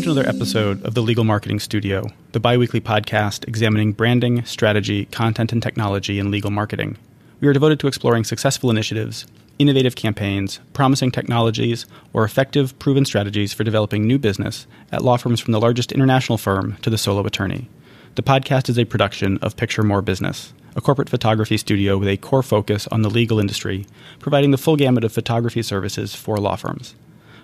Welcome 0.00 0.14
to 0.14 0.20
another 0.20 0.34
episode 0.34 0.82
of 0.82 0.94
the 0.94 1.02
Legal 1.02 1.24
Marketing 1.24 1.60
Studio, 1.60 2.06
the 2.32 2.40
biweekly 2.40 2.80
podcast 2.80 3.46
examining 3.46 3.92
branding, 3.92 4.42
strategy, 4.46 5.04
content, 5.04 5.52
and 5.52 5.62
technology 5.62 6.18
in 6.18 6.30
legal 6.30 6.50
marketing. 6.50 6.96
We 7.42 7.48
are 7.48 7.52
devoted 7.52 7.80
to 7.80 7.86
exploring 7.86 8.24
successful 8.24 8.70
initiatives, 8.70 9.26
innovative 9.58 9.96
campaigns, 9.96 10.58
promising 10.72 11.10
technologies, 11.10 11.84
or 12.14 12.24
effective, 12.24 12.78
proven 12.78 13.04
strategies 13.04 13.52
for 13.52 13.62
developing 13.62 14.06
new 14.06 14.18
business 14.18 14.66
at 14.90 15.04
law 15.04 15.18
firms 15.18 15.38
from 15.38 15.52
the 15.52 15.60
largest 15.60 15.92
international 15.92 16.38
firm 16.38 16.78
to 16.80 16.88
the 16.88 16.96
solo 16.96 17.26
attorney. 17.26 17.68
The 18.14 18.22
podcast 18.22 18.70
is 18.70 18.78
a 18.78 18.86
production 18.86 19.36
of 19.42 19.58
Picture 19.58 19.82
More 19.82 20.00
Business, 20.00 20.54
a 20.74 20.80
corporate 20.80 21.10
photography 21.10 21.58
studio 21.58 21.98
with 21.98 22.08
a 22.08 22.16
core 22.16 22.42
focus 22.42 22.86
on 22.86 23.02
the 23.02 23.10
legal 23.10 23.38
industry, 23.38 23.84
providing 24.18 24.50
the 24.50 24.56
full 24.56 24.76
gamut 24.76 25.04
of 25.04 25.12
photography 25.12 25.60
services 25.60 26.14
for 26.14 26.38
law 26.38 26.56
firms. 26.56 26.94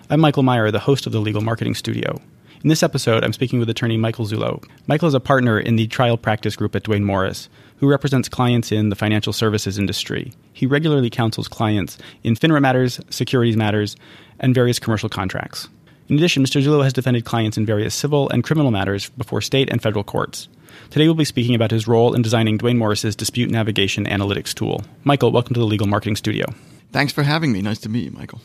I'm 0.09 0.19
Michael 0.21 0.41
Meyer, 0.41 0.71
the 0.71 0.79
host 0.79 1.05
of 1.05 1.11
the 1.11 1.21
Legal 1.21 1.43
Marketing 1.43 1.75
Studio. 1.75 2.19
In 2.63 2.69
this 2.69 2.81
episode, 2.81 3.23
I'm 3.23 3.33
speaking 3.33 3.59
with 3.59 3.69
attorney 3.69 3.97
Michael 3.97 4.25
Zullo. 4.25 4.63
Michael 4.87 5.07
is 5.07 5.13
a 5.13 5.19
partner 5.19 5.59
in 5.59 5.75
the 5.75 5.85
trial 5.85 6.17
practice 6.17 6.55
group 6.55 6.75
at 6.75 6.83
Duane 6.83 7.03
Morris, 7.03 7.49
who 7.77 7.87
represents 7.87 8.27
clients 8.27 8.71
in 8.71 8.89
the 8.89 8.95
financial 8.95 9.31
services 9.31 9.77
industry. 9.77 10.33
He 10.53 10.65
regularly 10.65 11.11
counsels 11.11 11.47
clients 11.47 11.99
in 12.23 12.33
FINRA 12.33 12.59
matters, 12.59 12.99
securities 13.11 13.55
matters, 13.55 13.95
and 14.39 14.55
various 14.55 14.79
commercial 14.79 15.07
contracts. 15.07 15.69
In 16.09 16.17
addition, 16.17 16.43
Mr. 16.43 16.59
Zullo 16.59 16.83
has 16.83 16.93
defended 16.93 17.25
clients 17.25 17.57
in 17.57 17.65
various 17.65 17.93
civil 17.93 18.27
and 18.29 18.43
criminal 18.43 18.71
matters 18.71 19.09
before 19.11 19.41
state 19.41 19.69
and 19.69 19.79
federal 19.79 20.03
courts. 20.03 20.49
Today, 20.89 21.05
we'll 21.05 21.13
be 21.13 21.25
speaking 21.25 21.53
about 21.53 21.69
his 21.69 21.87
role 21.87 22.15
in 22.15 22.23
designing 22.23 22.57
Duane 22.57 22.79
Morris's 22.79 23.15
dispute 23.15 23.51
navigation 23.51 24.05
analytics 24.05 24.55
tool. 24.55 24.83
Michael, 25.03 25.31
welcome 25.31 25.53
to 25.53 25.59
the 25.59 25.65
Legal 25.65 25.87
Marketing 25.87 26.15
Studio. 26.15 26.47
Thanks 26.91 27.13
for 27.13 27.21
having 27.21 27.51
me. 27.51 27.61
Nice 27.61 27.79
to 27.79 27.89
meet 27.89 28.05
you, 28.05 28.11
Michael. 28.11 28.41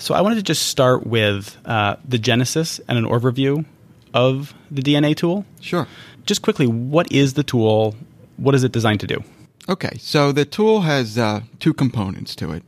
So 0.00 0.14
I 0.14 0.22
wanted 0.22 0.36
to 0.36 0.42
just 0.42 0.66
start 0.68 1.06
with 1.06 1.58
uh, 1.66 1.96
the 2.08 2.18
genesis 2.18 2.80
and 2.88 2.96
an 2.96 3.04
overview 3.04 3.66
of 4.14 4.54
the 4.70 4.80
DNA 4.80 5.14
tool. 5.14 5.44
Sure. 5.60 5.86
Just 6.24 6.40
quickly, 6.40 6.66
what 6.66 7.12
is 7.12 7.34
the 7.34 7.42
tool? 7.42 7.94
What 8.38 8.54
is 8.54 8.64
it 8.64 8.72
designed 8.72 9.00
to 9.00 9.06
do? 9.06 9.22
Okay, 9.68 9.98
so 9.98 10.32
the 10.32 10.46
tool 10.46 10.80
has 10.80 11.18
uh, 11.18 11.42
two 11.58 11.74
components 11.74 12.34
to 12.36 12.50
it. 12.52 12.62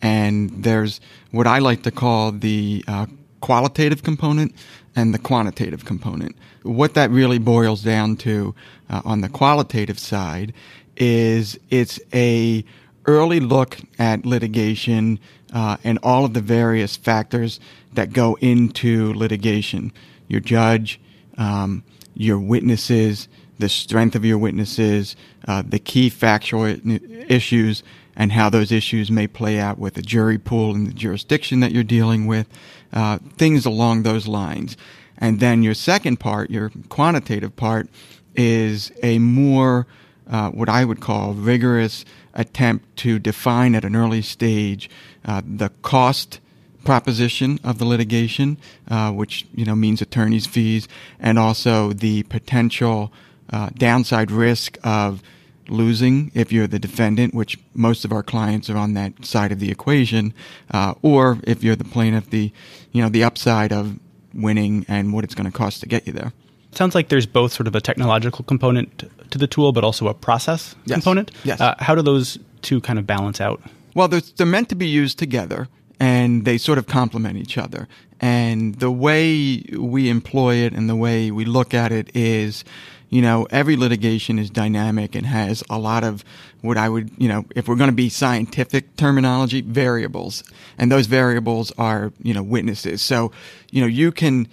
And 0.00 0.62
there's 0.62 1.00
what 1.32 1.48
I 1.48 1.58
like 1.58 1.82
to 1.82 1.90
call 1.90 2.30
the 2.30 2.84
uh, 2.86 3.06
qualitative 3.40 4.04
component 4.04 4.54
and 4.94 5.12
the 5.12 5.18
quantitative 5.18 5.84
component. 5.84 6.36
What 6.62 6.94
that 6.94 7.10
really 7.10 7.38
boils 7.38 7.82
down 7.82 8.16
to 8.18 8.54
uh, 8.88 9.02
on 9.04 9.20
the 9.20 9.28
qualitative 9.28 9.98
side 9.98 10.54
is 10.96 11.58
it's 11.70 11.98
a 12.14 12.64
early 13.08 13.40
look 13.40 13.78
at 13.98 14.26
litigation 14.26 15.18
uh, 15.52 15.78
and 15.82 15.98
all 16.02 16.26
of 16.26 16.34
the 16.34 16.42
various 16.42 16.94
factors 16.94 17.58
that 17.94 18.12
go 18.12 18.36
into 18.42 19.14
litigation. 19.14 19.90
Your 20.28 20.40
judge, 20.40 21.00
um, 21.38 21.82
your 22.14 22.38
witnesses, 22.38 23.26
the 23.58 23.70
strength 23.70 24.14
of 24.14 24.26
your 24.26 24.36
witnesses, 24.36 25.16
uh, 25.48 25.62
the 25.66 25.78
key 25.78 26.10
factual 26.10 26.66
issues, 26.66 27.82
and 28.14 28.30
how 28.32 28.50
those 28.50 28.70
issues 28.70 29.10
may 29.10 29.26
play 29.26 29.58
out 29.58 29.78
with 29.78 29.94
the 29.94 30.02
jury 30.02 30.38
pool 30.38 30.74
and 30.74 30.86
the 30.86 30.92
jurisdiction 30.92 31.60
that 31.60 31.72
you're 31.72 31.82
dealing 31.82 32.26
with, 32.26 32.46
uh, 32.92 33.18
things 33.38 33.64
along 33.64 34.02
those 34.02 34.28
lines. 34.28 34.76
And 35.16 35.40
then 35.40 35.62
your 35.62 35.74
second 35.74 36.20
part, 36.20 36.50
your 36.50 36.70
quantitative 36.90 37.56
part, 37.56 37.88
is 38.36 38.92
a 39.02 39.18
more 39.18 39.86
uh, 40.30 40.50
what 40.50 40.68
I 40.68 40.84
would 40.84 41.00
call 41.00 41.32
rigorous 41.32 42.04
attempt 42.38 42.96
to 42.96 43.18
define 43.18 43.74
at 43.74 43.84
an 43.84 43.94
early 43.94 44.22
stage 44.22 44.88
uh, 45.26 45.42
the 45.44 45.68
cost 45.82 46.40
proposition 46.84 47.58
of 47.62 47.78
the 47.78 47.84
litigation, 47.84 48.56
uh, 48.88 49.12
which 49.12 49.46
you 49.54 49.66
know 49.66 49.76
means 49.76 50.00
attorneys' 50.00 50.46
fees, 50.46 50.88
and 51.20 51.38
also 51.38 51.92
the 51.92 52.22
potential 52.24 53.12
uh, 53.52 53.68
downside 53.76 54.30
risk 54.30 54.78
of 54.82 55.22
losing 55.68 56.30
if 56.32 56.50
you're 56.50 56.66
the 56.66 56.78
defendant, 56.78 57.34
which 57.34 57.58
most 57.74 58.04
of 58.06 58.12
our 58.12 58.22
clients 58.22 58.70
are 58.70 58.78
on 58.78 58.94
that 58.94 59.24
side 59.24 59.52
of 59.52 59.60
the 59.60 59.70
equation, 59.70 60.32
uh, 60.70 60.94
or 61.02 61.38
if 61.44 61.62
you're 61.62 61.76
the 61.76 61.84
plaintiff, 61.84 62.30
the 62.30 62.50
you 62.92 63.02
know 63.02 63.10
the 63.10 63.24
upside 63.24 63.72
of 63.72 63.98
winning 64.32 64.86
and 64.88 65.12
what 65.12 65.24
it's 65.24 65.34
going 65.34 65.50
to 65.50 65.56
cost 65.56 65.80
to 65.80 65.86
get 65.86 66.06
you 66.06 66.12
there. 66.12 66.32
Sounds 66.72 66.94
like 66.94 67.08
there's 67.08 67.26
both 67.26 67.52
sort 67.52 67.66
of 67.66 67.74
a 67.74 67.80
technological 67.80 68.44
component 68.44 69.04
to 69.30 69.38
the 69.38 69.46
tool, 69.46 69.72
but 69.72 69.84
also 69.84 70.08
a 70.08 70.14
process 70.14 70.76
yes. 70.84 70.96
component. 70.96 71.30
Yes. 71.44 71.60
Uh, 71.60 71.74
how 71.78 71.94
do 71.94 72.02
those 72.02 72.38
two 72.62 72.80
kind 72.80 72.98
of 72.98 73.06
balance 73.06 73.40
out? 73.40 73.60
Well, 73.94 74.08
they're, 74.08 74.22
they're 74.36 74.46
meant 74.46 74.68
to 74.68 74.74
be 74.74 74.86
used 74.86 75.18
together, 75.18 75.68
and 75.98 76.44
they 76.44 76.58
sort 76.58 76.78
of 76.78 76.86
complement 76.86 77.36
each 77.36 77.58
other. 77.58 77.88
And 78.20 78.74
the 78.76 78.90
way 78.90 79.64
we 79.76 80.08
employ 80.10 80.56
it 80.56 80.72
and 80.72 80.88
the 80.88 80.96
way 80.96 81.30
we 81.30 81.44
look 81.44 81.72
at 81.72 81.90
it 81.90 82.14
is, 82.14 82.64
you 83.10 83.22
know, 83.22 83.46
every 83.50 83.76
litigation 83.76 84.38
is 84.38 84.50
dynamic 84.50 85.14
and 85.14 85.24
has 85.24 85.64
a 85.70 85.78
lot 85.78 86.04
of 86.04 86.24
what 86.60 86.76
I 86.76 86.88
would, 86.88 87.10
you 87.16 87.28
know, 87.28 87.44
if 87.54 87.68
we're 87.68 87.76
going 87.76 87.90
to 87.90 87.96
be 87.96 88.08
scientific 88.08 88.96
terminology, 88.96 89.62
variables. 89.62 90.44
And 90.76 90.92
those 90.92 91.06
variables 91.06 91.72
are, 91.78 92.12
you 92.22 92.34
know, 92.34 92.42
witnesses. 92.42 93.00
So, 93.00 93.32
you 93.70 93.80
know, 93.80 93.86
you 93.86 94.12
can, 94.12 94.48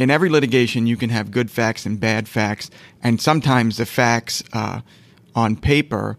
in 0.00 0.08
every 0.08 0.30
litigation, 0.30 0.86
you 0.86 0.96
can 0.96 1.10
have 1.10 1.30
good 1.30 1.50
facts 1.50 1.84
and 1.84 2.00
bad 2.00 2.26
facts, 2.26 2.70
and 3.02 3.20
sometimes 3.20 3.76
the 3.76 3.84
facts 3.84 4.42
uh, 4.54 4.80
on 5.34 5.56
paper 5.56 6.16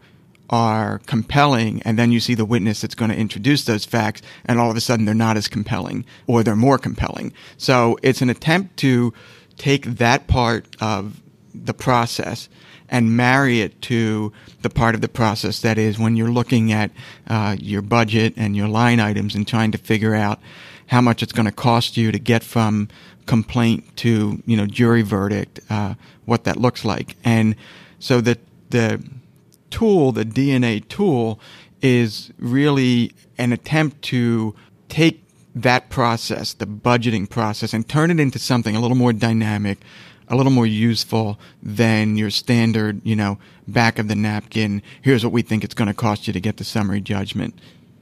are 0.52 1.00
compelling, 1.08 1.82
and 1.82 1.98
then 1.98 2.12
you 2.12 2.20
see 2.20 2.36
the 2.36 2.46
witness 2.46 2.82
that's 2.82 2.94
going 2.94 3.10
to 3.10 3.18
introduce 3.18 3.66
those 3.66 3.84
facts, 3.84 4.22
and 4.46 4.60
all 4.60 4.70
of 4.70 4.78
a 4.78 4.82
sudden 4.82 5.06
they're 5.06 5.16
not 5.16 5.36
as 5.36 5.48
compelling, 5.48 6.06
or 6.28 6.44
they're 6.44 6.56
more 6.56 6.78
compelling. 6.78 7.34
So 7.58 7.98
it's 8.04 8.22
an 8.22 8.30
attempt 8.30 8.78
to 8.78 9.16
take 9.58 9.86
that 9.86 10.28
part 10.28 10.68
of 10.80 11.20
the 11.52 11.74
process 11.74 12.50
and 12.88 13.18
marry 13.18 13.62
it 13.62 13.82
to 13.82 14.32
the 14.62 14.70
part 14.70 14.94
of 14.94 15.02
the 15.02 15.10
process 15.10 15.62
that 15.62 15.80
is 15.80 15.98
when 15.98 16.16
you're 16.16 16.30
looking 16.30 16.72
at 16.72 16.92
uh, 17.28 17.56
your 17.60 17.82
budget 17.82 18.36
and 18.38 18.56
your 18.56 18.68
line 18.68 19.00
items 19.00 19.34
and 19.34 19.48
trying 19.48 19.72
to 19.72 19.80
figure 19.80 20.14
out 20.14 20.40
how 20.92 21.00
much 21.00 21.24
it's 21.24 21.32
going 21.32 21.46
to 21.46 21.54
cost 21.54 21.96
you 21.96 22.12
to 22.12 22.20
get 22.20 22.44
from 22.44 22.90
complaint 23.26 23.96
to 23.96 24.44
you 24.46 24.58
know 24.58 24.66
jury 24.66 25.02
verdict, 25.02 25.62
uh, 25.70 25.96
what 26.26 26.44
that 26.44 26.58
looks 26.58 26.84
like, 26.84 27.16
and 27.24 27.56
so 28.00 28.20
the 28.22 28.38
the 28.70 29.02
tool, 29.70 30.12
the 30.12 30.26
DNA 30.26 30.86
tool, 30.90 31.40
is 31.82 32.32
really 32.38 33.14
an 33.38 33.54
attempt 33.54 34.02
to 34.02 34.54
take 34.90 35.24
that 35.56 35.90
process, 35.90 36.54
the 36.54 36.68
budgeting 36.68 37.30
process, 37.30 37.74
and 37.74 37.88
turn 37.88 38.12
it 38.12 38.20
into 38.20 38.38
something 38.38 38.76
a 38.76 38.82
little 38.82 38.98
more 38.98 39.14
dynamic, 39.14 39.78
a 40.28 40.36
little 40.36 40.52
more 40.52 40.68
useful 40.68 41.40
than 41.64 42.18
your 42.18 42.30
standard, 42.30 43.02
you 43.06 43.16
know, 43.16 43.38
back 43.66 43.98
of 43.98 44.10
the 44.10 44.16
napkin. 44.16 44.82
Here's 45.02 45.24
what 45.24 45.32
we 45.32 45.42
think 45.42 45.64
it's 45.64 45.74
going 45.74 45.88
to 45.88 45.94
cost 45.94 46.28
you 46.28 46.34
to 46.34 46.42
get 46.42 46.58
the 46.58 46.66
summary 46.66 47.00
judgment. 47.02 47.58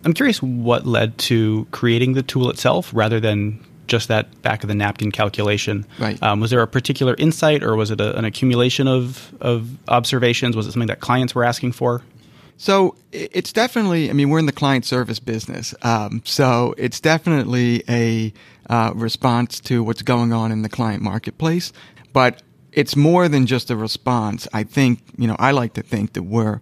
I'm 0.05 0.13
curious 0.13 0.41
what 0.41 0.85
led 0.85 1.17
to 1.19 1.67
creating 1.71 2.13
the 2.13 2.23
tool 2.23 2.49
itself 2.49 2.91
rather 2.93 3.19
than 3.19 3.63
just 3.87 4.07
that 4.07 4.41
back 4.41 4.63
of 4.63 4.69
the 4.69 4.75
napkin 4.75 5.11
calculation. 5.11 5.85
Right. 5.97 6.21
Um, 6.23 6.39
was 6.39 6.51
there 6.51 6.61
a 6.61 6.67
particular 6.67 7.15
insight, 7.17 7.63
or 7.63 7.75
was 7.75 7.91
it 7.91 7.99
a, 7.99 8.17
an 8.17 8.23
accumulation 8.23 8.87
of 8.87 9.33
of 9.41 9.69
observations? 9.89 10.55
Was 10.55 10.67
it 10.67 10.71
something 10.71 10.87
that 10.87 11.01
clients 11.01 11.35
were 11.35 11.43
asking 11.43 11.73
for? 11.73 12.01
So 12.57 12.95
it's 13.11 13.51
definitely. 13.51 14.09
I 14.09 14.13
mean, 14.13 14.29
we're 14.29 14.39
in 14.39 14.45
the 14.45 14.51
client 14.51 14.85
service 14.85 15.19
business, 15.19 15.73
um, 15.81 16.21
so 16.25 16.75
it's 16.77 16.99
definitely 16.99 17.83
a 17.89 18.33
uh, 18.69 18.91
response 18.95 19.59
to 19.61 19.83
what's 19.83 20.01
going 20.01 20.31
on 20.31 20.51
in 20.51 20.61
the 20.61 20.69
client 20.69 21.01
marketplace. 21.01 21.73
But 22.13 22.43
it's 22.71 22.95
more 22.95 23.27
than 23.27 23.45
just 23.45 23.71
a 23.71 23.75
response. 23.75 24.47
I 24.53 24.63
think 24.63 24.99
you 25.17 25.27
know. 25.27 25.35
I 25.39 25.51
like 25.51 25.73
to 25.73 25.81
think 25.81 26.13
that 26.13 26.23
we're 26.23 26.59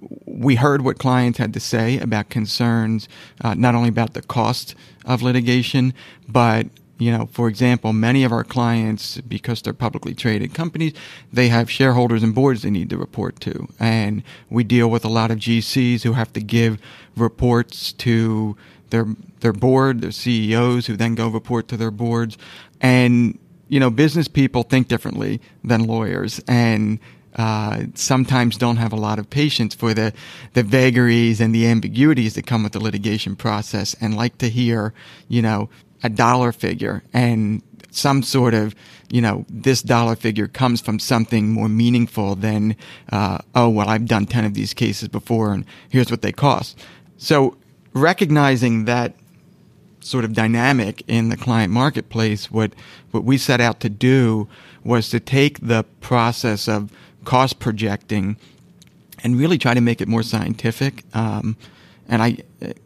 we 0.00 0.54
heard 0.54 0.82
what 0.82 0.98
clients 0.98 1.38
had 1.38 1.52
to 1.54 1.60
say 1.60 1.98
about 1.98 2.28
concerns, 2.30 3.08
uh, 3.40 3.54
not 3.54 3.74
only 3.74 3.88
about 3.88 4.14
the 4.14 4.22
cost 4.22 4.74
of 5.04 5.22
litigation, 5.22 5.92
but 6.28 6.66
you 6.98 7.12
know, 7.12 7.26
for 7.26 7.48
example, 7.48 7.92
many 7.92 8.24
of 8.24 8.32
our 8.32 8.44
clients, 8.44 9.20
because 9.20 9.62
they're 9.62 9.72
publicly 9.72 10.14
traded 10.14 10.52
companies, 10.52 10.92
they 11.32 11.48
have 11.48 11.70
shareholders 11.70 12.22
and 12.22 12.34
boards 12.34 12.62
they 12.62 12.70
need 12.70 12.90
to 12.90 12.96
report 12.96 13.38
to. 13.40 13.68
And 13.78 14.22
we 14.50 14.64
deal 14.64 14.90
with 14.90 15.04
a 15.04 15.08
lot 15.08 15.30
of 15.30 15.38
GCs 15.38 16.02
who 16.02 16.14
have 16.14 16.32
to 16.32 16.40
give 16.40 16.78
reports 17.16 17.92
to 17.94 18.56
their, 18.90 19.06
their 19.40 19.52
board, 19.52 20.00
their 20.00 20.10
CEOs, 20.10 20.86
who 20.86 20.96
then 20.96 21.14
go 21.14 21.28
report 21.28 21.68
to 21.68 21.76
their 21.76 21.92
boards. 21.92 22.36
And, 22.80 23.38
you 23.68 23.78
know, 23.78 23.90
business 23.90 24.26
people 24.26 24.64
think 24.64 24.88
differently 24.88 25.40
than 25.62 25.86
lawyers. 25.86 26.40
And 26.48 26.98
uh, 27.38 27.84
sometimes 27.94 28.56
don't 28.56 28.76
have 28.76 28.92
a 28.92 28.96
lot 28.96 29.18
of 29.18 29.30
patience 29.30 29.74
for 29.74 29.94
the, 29.94 30.12
the 30.54 30.62
vagaries 30.64 31.40
and 31.40 31.54
the 31.54 31.66
ambiguities 31.66 32.34
that 32.34 32.46
come 32.46 32.64
with 32.64 32.72
the 32.72 32.80
litigation 32.80 33.36
process 33.36 33.94
and 34.00 34.16
like 34.16 34.36
to 34.38 34.50
hear, 34.50 34.92
you 35.28 35.40
know, 35.40 35.70
a 36.02 36.08
dollar 36.08 36.50
figure 36.50 37.02
and 37.12 37.62
some 37.90 38.22
sort 38.22 38.54
of, 38.54 38.74
you 39.08 39.20
know, 39.20 39.46
this 39.48 39.82
dollar 39.82 40.16
figure 40.16 40.48
comes 40.48 40.80
from 40.80 40.98
something 40.98 41.50
more 41.50 41.68
meaningful 41.68 42.34
than, 42.34 42.76
uh, 43.12 43.38
oh, 43.54 43.68
well, 43.68 43.88
I've 43.88 44.06
done 44.06 44.26
10 44.26 44.44
of 44.44 44.54
these 44.54 44.74
cases 44.74 45.08
before 45.08 45.52
and 45.52 45.64
here's 45.88 46.10
what 46.10 46.22
they 46.22 46.32
cost. 46.32 46.78
So 47.16 47.56
recognizing 47.94 48.84
that 48.84 49.14
sort 50.00 50.24
of 50.24 50.32
dynamic 50.32 51.02
in 51.06 51.28
the 51.28 51.36
client 51.36 51.72
marketplace, 51.72 52.50
what 52.50 52.72
what 53.10 53.24
we 53.24 53.38
set 53.38 53.60
out 53.60 53.80
to 53.80 53.88
do 53.88 54.48
was 54.84 55.08
to 55.10 55.20
take 55.20 55.60
the 55.60 55.84
process 56.00 56.68
of 56.68 56.92
cost 57.24 57.58
projecting 57.58 58.36
and 59.22 59.38
really 59.38 59.58
try 59.58 59.74
to 59.74 59.80
make 59.80 60.00
it 60.00 60.08
more 60.08 60.22
scientific. 60.22 61.04
Um, 61.14 61.56
and 62.08 62.22
I, 62.22 62.38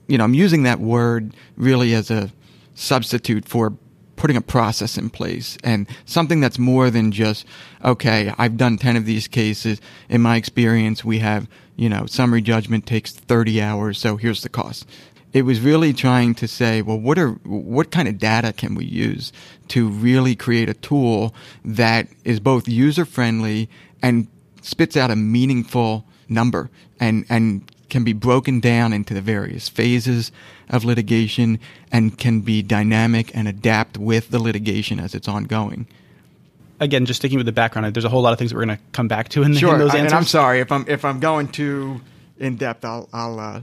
you 0.09 0.19
know, 0.19 0.25
I'm 0.25 0.35
using 0.35 0.65
that 0.65 0.81
word 0.81 1.35
really 1.57 1.95
as 1.95 2.11
a 2.11 2.33
substitute 2.75 3.47
for 3.47 3.75
putting 4.17 4.37
a 4.37 4.41
process 4.41 4.97
in 4.97 5.11
place 5.11 5.59
and 5.65 5.89
something 6.05 6.41
that's 6.41 6.59
more 6.59 6.91
than 6.91 7.11
just, 7.11 7.45
okay, 7.85 8.33
I've 8.39 8.57
done 8.57 8.79
10 8.79 8.97
of 8.97 9.05
these 9.05 9.27
cases. 9.27 9.81
In 10.09 10.21
my 10.21 10.37
experience, 10.37 11.05
we 11.05 11.19
have, 11.19 11.49
you 11.77 11.89
know, 11.89 12.07
summary 12.07 12.41
judgment 12.41 12.87
takes 12.87 13.13
30 13.13 13.61
hours. 13.61 13.99
So 13.99 14.17
here's 14.17 14.43
the 14.43 14.49
cost. 14.49 14.87
It 15.33 15.43
was 15.43 15.61
really 15.61 15.93
trying 15.93 16.35
to 16.37 16.47
say, 16.47 16.83
well, 16.83 17.01
what 17.01 17.19
are, 17.19 17.31
what 17.45 17.91
kind 17.91 18.07
of 18.07 18.19
data 18.19 18.53
can 18.53 18.75
we 18.75 18.85
use 18.85 19.33
to 19.69 19.89
really 19.89 20.37
create 20.37 20.69
a 20.69 20.75
tool 20.75 21.35
that 21.65 22.07
is 22.25 22.39
both 22.39 22.69
user 22.69 23.05
friendly 23.05 23.69
and 24.03 24.27
spits 24.61 24.97
out 24.97 25.11
a 25.11 25.17
meaningful 25.17 26.05
number 26.29 26.71
and, 27.01 27.25
and 27.29 27.71
can 27.89 28.05
be 28.05 28.13
broken 28.13 28.59
down 28.59 28.93
into 28.93 29.13
the 29.13 29.21
various 29.21 29.69
phases 29.69 30.33
of 30.71 30.85
litigation 30.85 31.61
and 31.93 32.17
can 32.19 32.41
be 32.41 32.63
dynamic 32.63 33.31
and 33.37 33.47
adapt 33.47 33.99
with 33.99 34.31
the 34.31 34.39
litigation 34.39 34.99
as 34.99 35.15
it's 35.15 35.29
ongoing. 35.29 35.87
Again, 36.81 37.05
just 37.07 37.21
sticking 37.21 37.37
with 37.37 37.47
the 37.47 37.53
background, 37.53 37.95
there's 37.95 38.05
a 38.05 38.09
whole 38.09 38.23
lot 38.23 38.33
of 38.33 38.39
things 38.39 38.51
that 38.51 38.57
we're 38.57 38.65
going 38.65 38.79
to 38.79 38.83
come 38.93 39.09
back 39.09 39.29
to 39.31 39.43
in, 39.43 39.55
sure, 39.55 39.79
those 39.79 39.95
answers. 39.95 40.07
and 40.07 40.15
I'm 40.15 40.25
sorry 40.25 40.61
if 40.61 40.73
I'm 40.73 40.85
if 40.89 41.05
I'm 41.05 41.21
going 41.21 41.49
too 41.49 42.01
in 42.39 42.57
depth. 42.57 42.85
I'll 42.85 43.09
I'll 43.13 43.39
uh, 43.39 43.61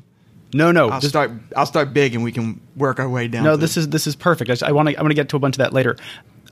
no 0.53 0.71
no 0.71 0.89
I'll 0.89 1.01
start 1.01 1.31
I'll 1.55 1.65
start 1.65 1.91
big 1.91 2.15
and 2.15 2.23
we 2.23 2.31
can 2.31 2.61
work 2.77 2.99
our 2.99 3.09
way 3.09 3.27
down. 3.27 3.43
No, 3.43 3.57
this 3.57 3.75
is 3.75 3.89
this 3.89 4.07
is 4.07 4.15
perfect. 4.15 4.63
I, 4.63 4.69
I 4.69 4.71
want 4.71 4.87
to 4.89 4.95
I 4.95 5.01
want 5.01 5.11
to 5.11 5.15
get 5.15 5.27
to 5.29 5.35
a 5.35 5.39
bunch 5.39 5.55
of 5.55 5.57
that 5.57 5.73
later. 5.73 5.97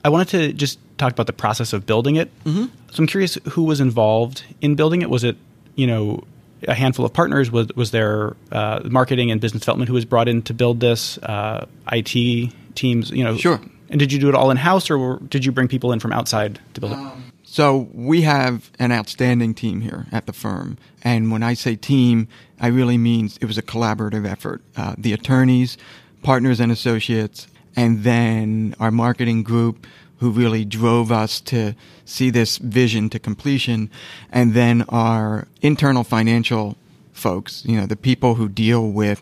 I 0.08 0.10
wanted 0.10 0.30
to 0.30 0.54
just 0.54 0.80
talk 0.98 1.12
about 1.12 1.28
the 1.28 1.34
process 1.34 1.74
of 1.74 1.86
building 1.86 2.16
it. 2.16 2.32
Mm-hmm. 2.46 2.68
So 2.92 3.04
I'm 3.04 3.08
curious 3.08 3.38
who 3.50 3.64
was 3.64 3.82
involved 3.82 4.46
in 4.62 4.76
building 4.76 5.02
it. 5.02 5.10
Was 5.10 5.26
it 5.26 5.36
you 5.76 5.86
know 5.86 6.24
a 6.66 6.74
handful 6.74 7.06
of 7.06 7.12
partners? 7.12 7.52
Was 7.52 7.68
was 7.76 7.92
there 7.92 8.38
uh, 8.54 8.80
marketing 8.86 9.32
and 9.32 9.42
business 9.42 9.64
development 9.64 9.90
who 9.90 9.96
was 9.96 10.06
brought 10.06 10.30
in 10.30 10.44
to 10.44 10.54
build 10.54 10.80
this? 10.80 11.18
Uh, 11.18 11.66
IT 11.92 12.54
teams, 12.76 13.12
you 13.12 13.26
know. 13.26 13.36
Sure. 13.36 13.60
And 13.90 14.00
did 14.00 14.14
you 14.14 14.20
do 14.20 14.30
it 14.30 14.36
all 14.36 14.50
in 14.50 14.56
house, 14.56 14.90
or 14.90 15.20
did 15.28 15.44
you 15.44 15.52
bring 15.52 15.68
people 15.68 15.92
in 15.92 16.00
from 16.00 16.14
outside 16.14 16.62
to 16.74 16.80
build 16.80 16.94
it? 16.94 17.00
Um, 17.00 17.34
so 17.44 17.90
we 17.94 18.22
have 18.22 18.72
an 18.80 18.94
outstanding 18.94 19.54
team 19.54 19.82
here 19.82 20.06
at 20.14 20.26
the 20.26 20.34
firm, 20.34 20.78
and 21.04 21.34
when 21.34 21.44
I 21.44 21.54
say 21.54 21.76
team, 21.76 22.30
I 22.62 22.68
really 22.68 22.98
mean 22.98 23.30
it 23.42 23.46
was 23.46 23.58
a 23.58 23.62
collaborative 23.62 24.26
effort. 24.26 24.62
Uh, 24.78 24.96
the 24.98 25.12
attorneys, 25.12 25.78
partners, 26.24 26.62
and 26.62 26.72
associates, 26.72 27.48
and 27.78 28.04
then 28.04 28.76
our 28.80 28.92
marketing 28.92 29.44
group 29.44 29.88
who 30.20 30.32
really 30.32 30.66
drove 30.66 31.12
us 31.12 31.40
to 31.40 31.76
see 32.04 32.32
this 32.32 32.58
vision 32.58 33.10
to 33.12 33.20
completion. 33.20 33.90
And 34.32 34.54
then 34.54 34.82
our 34.90 35.48
internal 35.62 36.04
financial 36.04 36.76
folks, 37.14 37.64
you 37.66 37.78
know, 37.78 37.86
the 37.86 37.96
people 37.96 38.36
who 38.36 38.50
deal 38.50 38.90
with 38.90 39.22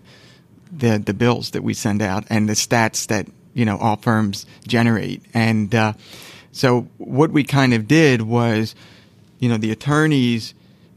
the, 0.72 0.98
the 0.98 1.14
bills 1.14 1.52
that 1.52 1.64
we 1.64 1.74
send 1.74 2.02
out 2.02 2.24
and 2.30 2.48
the 2.48 2.54
stats 2.54 3.08
that, 3.08 3.28
you 3.54 3.66
know, 3.66 3.78
all 3.78 3.98
firms 3.98 4.46
generate. 4.66 5.22
And, 5.34 5.76
uh, 5.76 5.94
so 6.54 6.88
what 6.98 7.32
we 7.32 7.44
kind 7.44 7.74
of 7.74 7.86
did 7.86 8.22
was, 8.22 8.76
you 9.40 9.50
know, 9.50 9.58
the 9.58 9.72
attorneys 9.72 10.54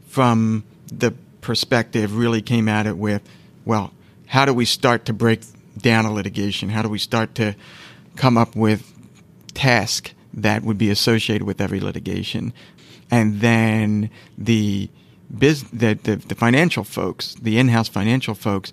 from 0.07 0.63
the 0.87 1.11
perspective 1.41 2.15
really 2.15 2.41
came 2.41 2.69
at 2.69 2.87
it 2.87 2.97
with, 2.97 3.21
well, 3.65 3.91
how 4.27 4.45
do 4.45 4.53
we 4.53 4.63
start 4.63 5.03
to 5.05 5.13
break 5.13 5.41
down 5.81 6.05
a 6.05 6.13
litigation? 6.13 6.69
How 6.69 6.81
do 6.81 6.89
we 6.89 6.99
start 6.99 7.35
to 7.35 7.55
come 8.15 8.37
up 8.37 8.55
with 8.55 8.93
tasks 9.53 10.13
that 10.33 10.63
would 10.63 10.77
be 10.77 10.89
associated 10.89 11.45
with 11.45 11.61
every 11.61 11.79
litigation. 11.79 12.53
And 13.11 13.41
then 13.41 14.09
the 14.37 14.89
biz, 15.35 15.63
the, 15.71 15.95
the, 15.95 16.17
the 16.17 16.35
financial 16.35 16.83
folks, 16.83 17.35
the 17.35 17.57
in-house 17.57 17.89
financial 17.89 18.35
folks 18.35 18.71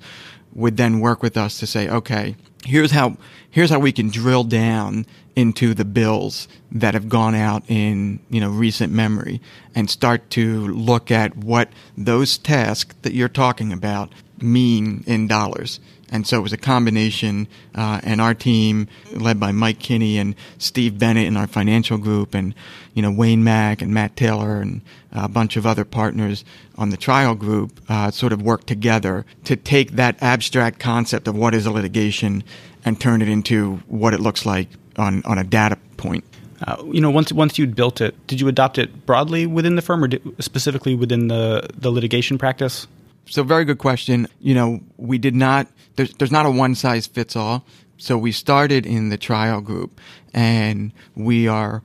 would 0.55 0.77
then 0.77 1.01
work 1.01 1.23
with 1.23 1.37
us 1.37 1.59
to 1.59 1.67
say, 1.67 1.89
okay, 1.89 2.37
here's 2.65 2.91
how, 2.91 3.17
here's 3.51 3.71
how 3.71 3.79
we 3.79 3.93
can 3.93 4.09
drill 4.09 4.45
down 4.45 5.07
into 5.35 5.75
the 5.75 5.85
bills 5.85 6.49
that 6.73 6.95
have 6.95 7.09
gone 7.09 7.35
out 7.35 7.63
in, 7.69 8.21
you 8.31 8.41
know, 8.41 8.51
recent 8.51 8.93
memory 8.93 9.41
and 9.75 9.91
start 9.91 10.31
to 10.31 10.67
look 10.69 11.11
at 11.11 11.37
what 11.37 11.69
those 11.97 12.39
tasks 12.39 12.95
that 13.03 13.13
you're 13.13 13.29
talking 13.29 13.73
about 13.73 14.13
mean 14.41 15.05
in 15.07 15.27
dollars. 15.27 15.79
And 16.11 16.27
so 16.27 16.39
it 16.39 16.43
was 16.43 16.53
a 16.53 16.57
combination, 16.57 17.49
uh, 17.75 18.01
and 18.05 18.21
our 18.21 18.35
team, 18.35 18.87
led 19.13 19.41
by 19.41 19.51
Mike 19.51 19.81
Kinney 19.81 20.19
and 20.19 20.37
Steve 20.59 20.99
Bennett 20.99 21.27
in 21.27 21.37
our 21.37 21.49
financial 21.49 21.99
group, 21.99 22.35
and 22.35 22.55
you 22.95 23.03
know 23.03 23.11
Wayne 23.11 23.43
Mack 23.43 23.83
and 23.83 23.93
Matt 23.93 24.17
Taylor 24.17 24.61
and 24.61 24.83
a 25.11 25.29
bunch 25.29 25.57
of 25.57 25.67
other 25.67 25.85
partners 25.85 26.45
on 26.79 26.91
the 26.91 26.97
trial 26.97 27.35
group, 27.35 27.81
uh, 27.89 28.11
sort 28.11 28.33
of 28.33 28.41
worked 28.41 28.69
together 28.69 29.27
to 29.45 29.57
take 29.57 29.93
that 29.93 30.23
abstract 30.23 30.79
concept 30.79 31.27
of 31.27 31.35
what 31.35 31.55
is 31.55 31.67
a 31.67 31.73
litigation 31.73 32.45
and 32.85 33.01
turn 33.01 33.21
it 33.21 33.29
into 33.29 33.77
what 33.89 34.15
it 34.15 34.21
looks 34.21 34.47
like 34.47 34.69
on 34.97 35.23
on 35.25 35.39
a 35.39 35.45
data 35.45 35.77
point. 35.97 36.25
Uh, 36.67 36.83
you 36.91 37.01
know, 37.01 37.11
once 37.11 37.33
once 37.33 37.59
you'd 37.59 37.75
built 37.75 38.01
it, 38.01 38.15
did 38.27 38.41
you 38.41 38.49
adopt 38.49 38.79
it 38.79 39.05
broadly 39.07 39.47
within 39.47 39.77
the 39.77 39.83
firm, 39.83 40.03
or 40.05 40.09
did, 40.09 40.23
specifically 40.39 40.95
within 40.95 41.29
the 41.29 41.69
the 41.77 41.91
litigation 41.91 42.39
practice? 42.39 42.87
So, 43.29 43.43
very 43.43 43.65
good 43.65 43.79
question. 43.79 44.29
You 44.41 44.55
know, 44.55 44.81
we 44.97 45.19
did 45.19 45.35
not 45.35 45.67
there's, 45.97 46.13
there's 46.15 46.33
not 46.33 46.47
a 46.47 46.51
one 46.51 46.75
size 46.75 47.07
fits 47.07 47.37
all. 47.37 47.65
So 47.99 48.19
we 48.19 48.33
started 48.33 48.87
in 48.87 49.09
the 49.09 49.17
trial 49.17 49.61
group 49.61 50.01
and 50.33 50.93
we 51.15 51.49
are 51.49 51.83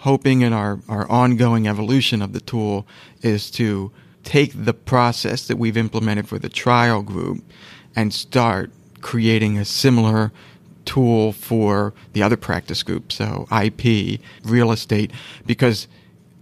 hoping 0.00 0.42
in 0.42 0.52
our, 0.52 0.80
our 0.88 1.08
ongoing 1.10 1.66
evolution 1.66 2.22
of 2.22 2.32
the 2.32 2.40
tool 2.40 2.86
is 3.22 3.50
to 3.52 3.92
take 4.24 4.52
the 4.54 4.74
process 4.74 5.46
that 5.46 5.56
we've 5.56 5.76
implemented 5.76 6.28
for 6.28 6.38
the 6.38 6.48
trial 6.48 7.02
group 7.02 7.42
and 7.96 8.12
start 8.12 8.70
creating 9.00 9.58
a 9.58 9.64
similar 9.64 10.32
tool 10.84 11.32
for 11.32 11.94
the 12.12 12.22
other 12.22 12.36
practice 12.36 12.82
group, 12.82 13.12
So 13.12 13.46
IP, 13.52 14.20
real 14.42 14.72
estate, 14.72 15.12
because 15.46 15.86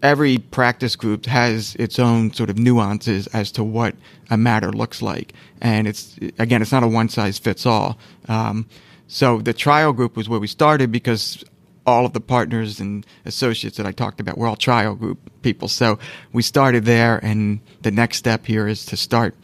every 0.03 0.39
practice 0.39 0.97
group 0.97 1.27
has 1.27 1.75
its 1.77 1.99
own 1.99 2.33
sort 2.33 2.51
of 2.51 2.59
nuances 2.59 3.27
as 3.29 3.51
to 3.53 3.65
what 3.65 3.95
a 4.31 4.37
matter 4.37 4.73
looks 4.73 5.03
like. 5.03 5.33
And 5.61 5.87
it's, 5.89 6.17
again, 6.39 6.63
it's 6.63 6.73
not 6.73 6.83
a 6.83 6.89
one 6.89 7.09
size 7.09 7.39
fits 7.39 7.67
all. 7.67 7.99
Um, 8.29 8.67
so 9.09 9.41
the 9.41 9.53
trial 9.53 9.93
group 9.93 10.17
was 10.17 10.29
where 10.29 10.41
we 10.41 10.47
started 10.47 10.93
because 10.93 11.45
all 11.87 12.05
of 12.05 12.13
the 12.13 12.21
partners 12.21 12.81
and 12.81 13.07
associates 13.25 13.77
that 13.77 13.87
I 13.87 13.93
talked 13.93 14.21
about 14.21 14.37
were 14.37 14.47
all 14.47 14.57
trial 14.57 14.95
group 14.95 15.19
people. 15.43 15.69
So 15.69 15.99
we 16.33 16.43
started 16.43 16.85
there, 16.85 17.25
and 17.25 17.61
the 17.83 17.93
next 17.93 18.19
step 18.19 18.47
here 18.47 18.67
is 18.67 18.85
to 18.87 18.97
start 18.97 19.35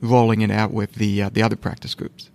rolling 0.00 0.40
it 0.40 0.50
out 0.50 0.72
with 0.72 0.94
the 0.94 1.24
uh, 1.24 1.28
the 1.28 1.42
other 1.42 1.56
practice 1.56 1.94
groups. 1.94 2.30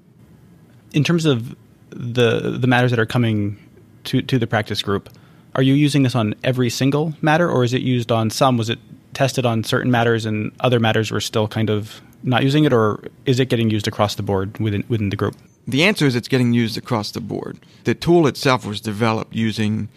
In 0.94 1.03
terms 1.03 1.25
of 1.25 1.56
the 1.89 2.58
the 2.60 2.68
matters 2.68 2.91
that 2.91 3.00
are 3.00 3.06
coming 3.08 3.58
to 4.06 4.22
to 4.22 4.38
the 4.38 4.48
practice 4.48 4.82
group, 4.82 5.10
are 5.58 5.64
you 5.64 5.74
using 5.74 6.04
this 6.04 6.16
on 6.16 6.36
every 6.44 6.70
single 6.70 7.14
matter, 7.22 7.50
or 7.50 7.64
is 7.64 7.74
it 7.74 7.82
used 7.82 8.12
on 8.12 8.30
some? 8.30 8.58
Was 8.58 8.70
it 8.70 8.80
tested 9.14 9.46
on 9.46 9.64
certain 9.64 9.90
matters 9.90 10.26
and 10.26 10.52
other 10.60 10.80
matters 10.80 11.10
were 11.10 11.20
still 11.20 11.48
kind 11.48 11.72
of 11.72 12.00
not 12.24 12.44
using 12.44 12.64
it, 12.64 12.72
or 12.72 13.04
is 13.26 13.40
it 13.40 13.50
getting 13.50 13.70
used 13.70 13.88
across 13.88 14.16
the 14.16 14.24
board 14.24 14.58
within 14.60 14.84
within 14.88 15.10
the 15.10 15.16
group? 15.16 15.36
The 15.68 15.84
answer 15.84 16.06
is 16.06 16.16
it's 16.16 16.28
getting 16.28 16.54
used 16.54 16.78
across 16.78 17.12
the 17.12 17.20
board. 17.20 17.60
The 17.84 17.96
tool 17.96 18.28
itself 18.28 18.66
was 18.66 18.80
developed 18.80 19.36
using 19.36 19.90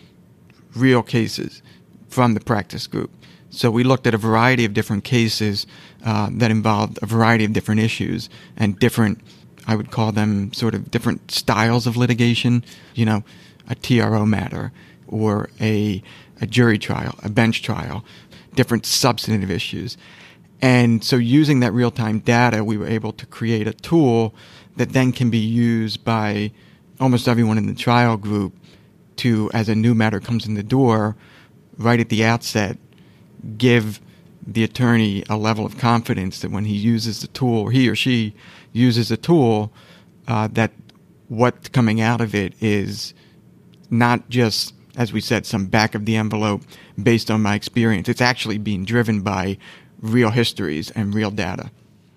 real 0.74 1.02
cases 1.02 1.62
from 2.08 2.34
the 2.34 2.40
practice 2.40 2.86
group. 2.86 3.10
So 3.50 3.70
we 3.70 3.84
looked 3.84 4.06
at 4.06 4.14
a 4.14 4.18
variety 4.18 4.64
of 4.64 4.74
different 4.74 5.04
cases 5.04 5.66
uh, 6.04 6.28
that 6.32 6.50
involved 6.50 6.98
a 7.02 7.06
variety 7.06 7.44
of 7.44 7.52
different 7.52 7.80
issues 7.80 8.30
and 8.56 8.78
different, 8.78 9.20
I 9.66 9.76
would 9.76 9.90
call 9.90 10.12
them 10.12 10.52
sort 10.52 10.74
of 10.74 10.90
different 10.90 11.30
styles 11.30 11.86
of 11.86 11.96
litigation. 11.96 12.64
You 12.94 13.06
know, 13.06 13.24
a 13.68 13.74
TRO 13.74 14.26
matter, 14.26 14.72
or 15.10 15.50
a, 15.60 16.02
a 16.40 16.46
jury 16.46 16.78
trial, 16.78 17.18
a 17.22 17.28
bench 17.28 17.62
trial, 17.62 18.04
different 18.54 18.86
substantive 18.86 19.50
issues. 19.50 19.96
And 20.62 21.02
so 21.02 21.16
using 21.16 21.60
that 21.60 21.72
real 21.72 21.90
time 21.90 22.20
data, 22.20 22.64
we 22.64 22.76
were 22.76 22.86
able 22.86 23.12
to 23.12 23.26
create 23.26 23.66
a 23.66 23.72
tool 23.72 24.34
that 24.76 24.92
then 24.92 25.12
can 25.12 25.30
be 25.30 25.38
used 25.38 26.04
by 26.04 26.52
almost 26.98 27.28
everyone 27.28 27.58
in 27.58 27.66
the 27.66 27.74
trial 27.74 28.16
group 28.16 28.54
to, 29.16 29.50
as 29.52 29.68
a 29.68 29.74
new 29.74 29.94
matter 29.94 30.20
comes 30.20 30.46
in 30.46 30.54
the 30.54 30.62
door, 30.62 31.16
right 31.78 32.00
at 32.00 32.08
the 32.08 32.24
outset, 32.24 32.76
give 33.56 34.00
the 34.46 34.64
attorney 34.64 35.22
a 35.28 35.36
level 35.36 35.64
of 35.64 35.78
confidence 35.78 36.40
that 36.40 36.50
when 36.50 36.64
he 36.64 36.74
uses 36.74 37.20
the 37.20 37.28
tool, 37.28 37.68
he 37.68 37.88
or 37.88 37.94
she 37.94 38.34
uses 38.72 39.08
the 39.08 39.16
tool, 39.16 39.72
uh, 40.28 40.48
that 40.48 40.72
what's 41.28 41.68
coming 41.68 42.00
out 42.00 42.20
of 42.20 42.34
it 42.34 42.54
is 42.60 43.14
not 43.90 44.28
just 44.28 44.74
as 44.96 45.12
we 45.12 45.20
said, 45.20 45.46
some 45.46 45.66
back 45.66 45.94
of 45.94 46.04
the 46.04 46.16
envelope 46.16 46.62
based 47.00 47.30
on 47.30 47.42
my 47.42 47.54
experience. 47.54 48.08
It's 48.08 48.20
actually 48.20 48.58
being 48.58 48.84
driven 48.84 49.22
by 49.22 49.58
real 50.00 50.30
histories 50.30 50.90
and 50.90 51.14
real 51.14 51.30
data. 51.30 51.70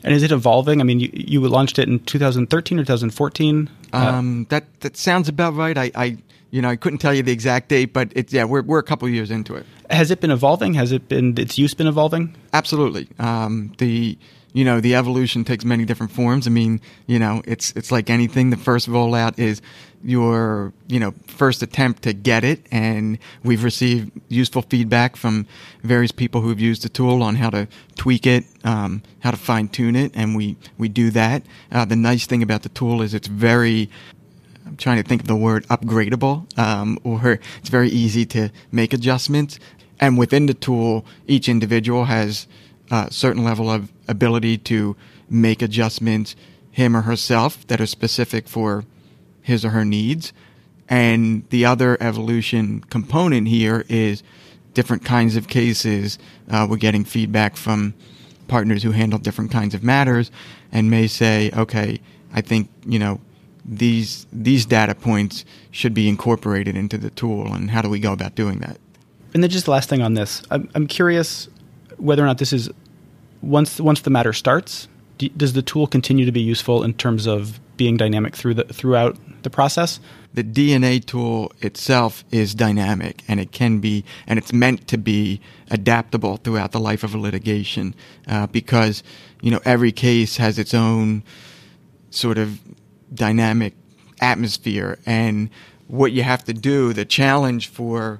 And 0.03 0.13
is 0.13 0.24
it 0.24 0.32
evolving? 0.32 0.82
I 0.82 0.84
mean, 0.84 1.00
you, 1.00 1.10
you 1.13 1.48
launched 1.48 1.80
it 1.80 1.88
in 1.88 2.00
2013 2.00 2.80
or 2.80 2.84
2014. 2.84 3.70
Uh, 3.94 3.98
um, 3.98 4.46
that 4.50 4.65
that 4.82 4.98
sounds 4.98 5.30
about 5.30 5.53
right. 5.56 5.77
I, 5.77 5.92
I 5.96 6.18
you 6.51 6.62
know 6.62 6.70
I 6.70 6.75
couldn't 6.75 7.00
tell 7.00 7.13
you 7.13 7.24
the 7.24 7.32
exact 7.32 7.70
date, 7.70 7.94
but 7.94 8.12
it's 8.13 8.34
yeah 8.34 8.44
we're 8.44 8.63
we're 8.63 8.80
a 8.80 8.84
couple 8.84 9.08
years 9.08 9.32
into 9.32 9.56
it. 9.56 9.65
Has 9.89 10.12
it 10.12 10.20
been 10.20 10.32
evolving? 10.32 10.74
Has 10.74 10.92
it 10.92 11.08
been 11.08 11.38
its 11.38 11.58
use 11.58 11.74
been 11.74 11.88
evolving? 11.88 12.36
Absolutely. 12.51 13.08
Um, 13.18 13.72
the 13.77 14.18
you 14.53 14.63
know 14.63 14.79
the 14.79 14.95
evolution 14.95 15.43
takes 15.43 15.65
many 15.65 15.83
different 15.83 16.12
forms. 16.12 16.48
I 16.48 16.51
mean, 16.51 16.79
you 17.07 17.19
know, 17.19 17.41
it's 17.45 17.72
it's 17.72 17.91
like 17.91 18.10
anything. 18.10 18.51
The 18.51 18.57
first 18.57 18.88
rollout 18.88 19.38
is 19.39 19.62
your 20.03 20.74
you 20.88 21.00
know 21.00 21.13
first 21.27 21.63
attempt 21.63 22.03
to 22.03 22.13
get 22.13 22.43
it, 22.43 22.65
and 22.72 23.17
we've 23.43 23.63
received 23.63 24.12
useful 24.29 24.62
feedback 24.62 25.15
from 25.15 25.48
various 25.81 26.12
people 26.12 26.41
who've 26.41 26.60
used 26.60 26.83
the 26.83 26.89
tool 26.89 27.24
on 27.24 27.36
how 27.36 27.50
to 27.50 27.67
tweak 27.95 28.27
it, 28.27 28.45
um, 28.63 29.01
how 29.19 29.31
to 29.31 29.38
fine 29.38 29.67
tune 29.67 29.95
it, 29.95 30.12
and 30.13 30.36
we 30.36 30.55
we 30.77 30.88
do 30.88 31.10
that. 31.10 31.43
Uh, 31.72 31.83
the 31.83 31.95
nice 31.95 32.27
thing 32.27 32.43
about 32.43 32.62
the 32.62 32.69
tool 32.69 33.01
is 33.01 33.13
it's 33.13 33.27
very 33.27 33.89
I'm 34.65 34.77
trying 34.77 35.01
to 35.01 35.07
think 35.07 35.22
of 35.22 35.27
the 35.27 35.36
word 35.36 35.67
upgradable, 35.67 36.57
um, 36.57 37.00
or 37.03 37.39
it's 37.60 37.69
very 37.69 37.89
easy 37.89 38.25
to 38.27 38.50
make 38.72 38.93
adjustments. 38.93 39.60
And 40.00 40.17
within 40.17 40.48
the 40.48 40.53
tool, 40.53 41.05
each 41.27 41.48
individual 41.48 42.05
has 42.05 42.48
a 42.94 43.12
certain 43.12 43.44
level 43.44 43.72
of 43.72 43.92
ability 44.08 44.58
to 44.60 44.96
make 45.30 45.64
adjustments 45.64 46.36
him 46.70 46.96
or 46.96 47.02
herself 47.02 47.66
that 47.68 47.82
are 47.82 47.88
specific 47.88 48.48
for 48.48 48.86
his 49.42 49.66
or 49.66 49.72
her 49.72 49.84
needs. 49.84 50.32
And 50.88 51.44
the 51.50 51.66
other 51.66 51.98
evolution 52.00 52.82
component 52.82 53.48
here 53.48 53.84
is 53.90 54.22
different 54.76 55.04
kinds 55.04 55.36
of 55.36 55.48
cases. 55.48 56.20
Uh, 56.50 56.68
we're 56.70 56.78
getting 56.78 57.04
feedback 57.04 57.56
from 57.56 57.96
partners 58.48 58.84
who 58.84 58.92
handle 58.92 59.18
different 59.18 59.52
kinds 59.52 59.74
of 59.74 59.84
matters 59.84 60.30
and 60.72 60.92
may 60.92 61.08
say, 61.08 61.50
okay, 61.56 62.00
I 62.32 62.42
think, 62.42 62.70
you 62.86 63.00
know, 63.00 63.20
these 63.66 64.28
these 64.32 64.66
data 64.66 64.94
points 64.94 65.46
should 65.72 65.94
be 65.94 66.10
incorporated 66.10 66.76
into 66.76 66.98
the 66.98 67.10
tool 67.10 67.54
and 67.54 67.72
how 67.72 67.82
do 67.82 67.90
we 67.90 68.00
go 68.00 68.12
about 68.12 68.36
doing 68.36 68.60
that? 68.60 68.78
And 69.34 69.42
then 69.42 69.50
just 69.50 69.66
the 69.66 69.72
last 69.72 69.90
thing 69.90 70.02
on 70.02 70.14
this. 70.14 70.44
I'm, 70.52 70.70
I'm 70.76 70.86
curious 70.86 71.48
whether 71.98 72.22
or 72.22 72.26
not 72.26 72.38
this 72.38 72.54
is 72.54 72.70
once 73.44 73.80
once 73.80 74.02
the 74.02 74.10
matter 74.10 74.34
starts, 74.34 74.88
do, 75.18 75.30
does 75.30 75.54
the 75.54 75.62
tool 75.62 75.86
continue 75.86 76.26
to 76.26 76.32
be 76.32 76.42
useful 76.42 76.84
in 76.84 76.94
terms 76.94 77.28
of 77.28 77.60
being 77.78 77.98
dynamic 77.98 78.36
through 78.36 78.54
the 78.56 78.64
throughout 78.66 79.18
the 79.44 79.50
process? 79.50 80.00
The 80.34 80.44
DNA 80.44 81.06
tool 81.06 81.52
itself 81.62 82.24
is 82.32 82.56
dynamic 82.56 83.24
and 83.28 83.40
it 83.40 83.52
can 83.52 83.80
be, 83.80 84.04
and 84.26 84.40
it's 84.40 84.52
meant 84.52 84.88
to 84.88 84.98
be 84.98 85.42
adaptable 85.70 86.38
throughout 86.38 86.72
the 86.72 86.80
life 86.80 87.04
of 87.04 87.14
a 87.14 87.20
litigation 87.20 87.94
uh, 88.28 88.48
because, 88.48 89.04
you 89.42 89.52
know, 89.52 89.60
every 89.64 89.92
case 89.92 90.38
has 90.38 90.58
its 90.58 90.74
own 90.74 91.24
sort 92.10 92.40
of 92.40 92.60
dynamic 93.14 93.76
atmosphere. 94.22 94.98
And 95.06 95.52
what 95.88 96.14
you 96.14 96.24
have 96.24 96.44
to 96.46 96.54
do, 96.54 96.94
the 96.94 97.06
challenge 97.06 97.68
for 97.68 98.20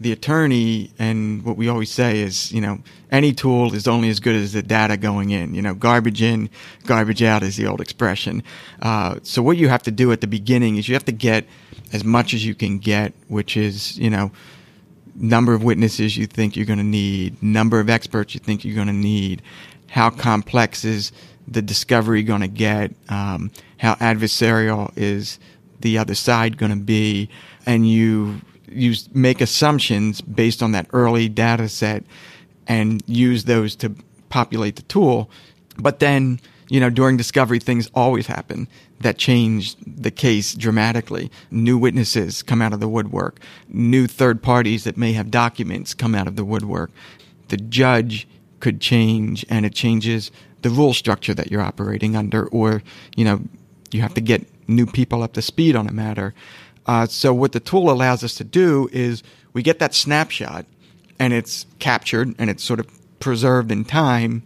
the 0.00 0.12
attorney 0.12 0.92
and 0.98 1.44
what 1.44 1.56
we 1.56 1.68
always 1.68 1.90
say 1.90 2.20
is, 2.20 2.52
you 2.52 2.60
know, 2.60 2.78
any 3.10 3.32
tool 3.32 3.74
is 3.74 3.88
only 3.88 4.08
as 4.08 4.20
good 4.20 4.36
as 4.36 4.52
the 4.52 4.62
data 4.62 4.96
going 4.96 5.30
in. 5.30 5.54
You 5.54 5.62
know, 5.62 5.74
garbage 5.74 6.22
in, 6.22 6.50
garbage 6.86 7.22
out 7.22 7.42
is 7.42 7.56
the 7.56 7.66
old 7.66 7.80
expression. 7.80 8.42
Uh, 8.80 9.18
so 9.22 9.42
what 9.42 9.56
you 9.56 9.68
have 9.68 9.82
to 9.84 9.90
do 9.90 10.12
at 10.12 10.20
the 10.20 10.26
beginning 10.26 10.76
is 10.76 10.88
you 10.88 10.94
have 10.94 11.04
to 11.06 11.12
get 11.12 11.46
as 11.92 12.04
much 12.04 12.32
as 12.32 12.44
you 12.44 12.54
can 12.54 12.78
get, 12.78 13.12
which 13.28 13.56
is, 13.56 13.98
you 13.98 14.10
know, 14.10 14.30
number 15.16 15.52
of 15.52 15.64
witnesses 15.64 16.16
you 16.16 16.26
think 16.26 16.54
you're 16.54 16.66
going 16.66 16.78
to 16.78 16.84
need, 16.84 17.42
number 17.42 17.80
of 17.80 17.90
experts 17.90 18.34
you 18.34 18.40
think 18.40 18.64
you're 18.64 18.76
going 18.76 18.86
to 18.86 18.92
need, 18.92 19.42
how 19.88 20.10
complex 20.10 20.84
is 20.84 21.10
the 21.48 21.62
discovery 21.62 22.22
going 22.22 22.42
to 22.42 22.48
get, 22.48 22.92
um, 23.08 23.50
how 23.78 23.94
adversarial 23.94 24.92
is 24.96 25.40
the 25.80 25.98
other 25.98 26.14
side 26.14 26.56
going 26.56 26.70
to 26.70 26.84
be, 26.84 27.28
and 27.66 27.88
you 27.88 28.40
you 28.70 28.94
make 29.12 29.40
assumptions 29.40 30.20
based 30.20 30.62
on 30.62 30.72
that 30.72 30.86
early 30.92 31.28
data 31.28 31.68
set 31.68 32.04
and 32.66 33.02
use 33.06 33.44
those 33.44 33.74
to 33.76 33.94
populate 34.28 34.76
the 34.76 34.82
tool. 34.82 35.30
But 35.78 36.00
then, 36.00 36.40
you 36.68 36.80
know, 36.80 36.90
during 36.90 37.16
discovery, 37.16 37.58
things 37.58 37.90
always 37.94 38.26
happen 38.26 38.68
that 39.00 39.16
change 39.16 39.76
the 39.86 40.10
case 40.10 40.54
dramatically. 40.54 41.30
New 41.50 41.78
witnesses 41.78 42.42
come 42.42 42.60
out 42.60 42.72
of 42.72 42.80
the 42.80 42.88
woodwork. 42.88 43.40
New 43.68 44.06
third 44.06 44.42
parties 44.42 44.84
that 44.84 44.96
may 44.96 45.12
have 45.12 45.30
documents 45.30 45.94
come 45.94 46.14
out 46.14 46.26
of 46.26 46.36
the 46.36 46.44
woodwork. 46.44 46.90
The 47.48 47.56
judge 47.56 48.26
could 48.60 48.80
change 48.80 49.46
and 49.48 49.64
it 49.64 49.72
changes 49.72 50.30
the 50.62 50.70
rule 50.70 50.92
structure 50.92 51.34
that 51.34 51.50
you're 51.50 51.62
operating 51.62 52.16
under 52.16 52.46
or, 52.48 52.82
you 53.16 53.24
know, 53.24 53.40
you 53.92 54.00
have 54.00 54.14
to 54.14 54.20
get 54.20 54.46
new 54.68 54.84
people 54.84 55.22
up 55.22 55.32
to 55.34 55.42
speed 55.42 55.76
on 55.76 55.86
a 55.88 55.92
matter. 55.92 56.34
Uh, 56.88 57.06
so 57.06 57.34
what 57.34 57.52
the 57.52 57.60
tool 57.60 57.90
allows 57.90 58.24
us 58.24 58.34
to 58.36 58.44
do 58.44 58.88
is 58.92 59.22
we 59.52 59.62
get 59.62 59.78
that 59.78 59.94
snapshot 59.94 60.64
and 61.18 61.34
it's 61.34 61.66
captured 61.78 62.34
and 62.38 62.48
it's 62.48 62.64
sort 62.64 62.80
of 62.80 62.88
preserved 63.20 63.70
in 63.70 63.84
time. 63.84 64.42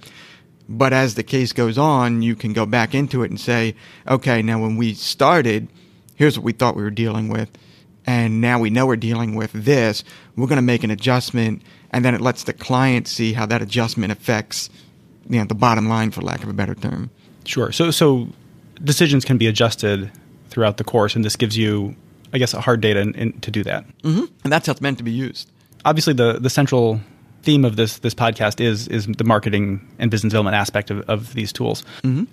But 0.68 0.92
as 0.92 1.14
the 1.14 1.22
case 1.22 1.52
goes 1.52 1.78
on, 1.78 2.22
you 2.22 2.34
can 2.34 2.52
go 2.52 2.66
back 2.66 2.94
into 2.94 3.22
it 3.22 3.30
and 3.30 3.38
say, 3.38 3.76
okay, 4.08 4.42
now 4.42 4.60
when 4.60 4.76
we 4.76 4.94
started, 4.94 5.68
here's 6.16 6.36
what 6.36 6.44
we 6.44 6.52
thought 6.52 6.74
we 6.74 6.82
were 6.82 6.90
dealing 6.90 7.28
with. 7.28 7.48
And 8.06 8.40
now 8.40 8.58
we 8.58 8.70
know 8.70 8.86
we're 8.86 8.96
dealing 8.96 9.36
with 9.36 9.52
this. 9.52 10.02
We're 10.34 10.48
going 10.48 10.56
to 10.56 10.62
make 10.62 10.82
an 10.82 10.90
adjustment. 10.90 11.62
And 11.92 12.04
then 12.04 12.14
it 12.14 12.20
lets 12.20 12.42
the 12.42 12.52
client 12.52 13.06
see 13.06 13.34
how 13.34 13.46
that 13.46 13.62
adjustment 13.62 14.10
affects 14.10 14.68
you 15.28 15.38
know, 15.38 15.44
the 15.44 15.54
bottom 15.54 15.88
line, 15.88 16.10
for 16.10 16.22
lack 16.22 16.42
of 16.42 16.48
a 16.48 16.52
better 16.52 16.74
term. 16.74 17.10
Sure. 17.44 17.70
So, 17.70 17.92
so 17.92 18.28
decisions 18.82 19.24
can 19.24 19.38
be 19.38 19.46
adjusted 19.46 20.10
throughout 20.48 20.78
the 20.78 20.84
course, 20.84 21.14
and 21.14 21.24
this 21.24 21.36
gives 21.36 21.56
you 21.56 21.94
I 22.32 22.38
guess, 22.38 22.52
hard 22.52 22.80
data 22.80 23.00
in, 23.00 23.14
in, 23.14 23.40
to 23.40 23.50
do 23.50 23.62
that. 23.64 23.86
Mm-hmm. 24.02 24.24
And 24.44 24.52
that's 24.52 24.66
how 24.66 24.72
it's 24.72 24.80
meant 24.80 24.98
to 24.98 25.04
be 25.04 25.10
used. 25.10 25.50
Obviously, 25.84 26.14
the 26.14 26.34
the 26.34 26.50
central 26.50 27.00
theme 27.42 27.64
of 27.64 27.76
this 27.76 27.98
this 27.98 28.14
podcast 28.14 28.60
is 28.60 28.88
is 28.88 29.06
the 29.06 29.24
marketing 29.24 29.86
and 29.98 30.10
business 30.10 30.30
development 30.30 30.56
aspect 30.56 30.90
of, 30.90 31.00
of 31.08 31.34
these 31.34 31.52
tools. 31.52 31.82
Mm-hmm. 32.02 32.24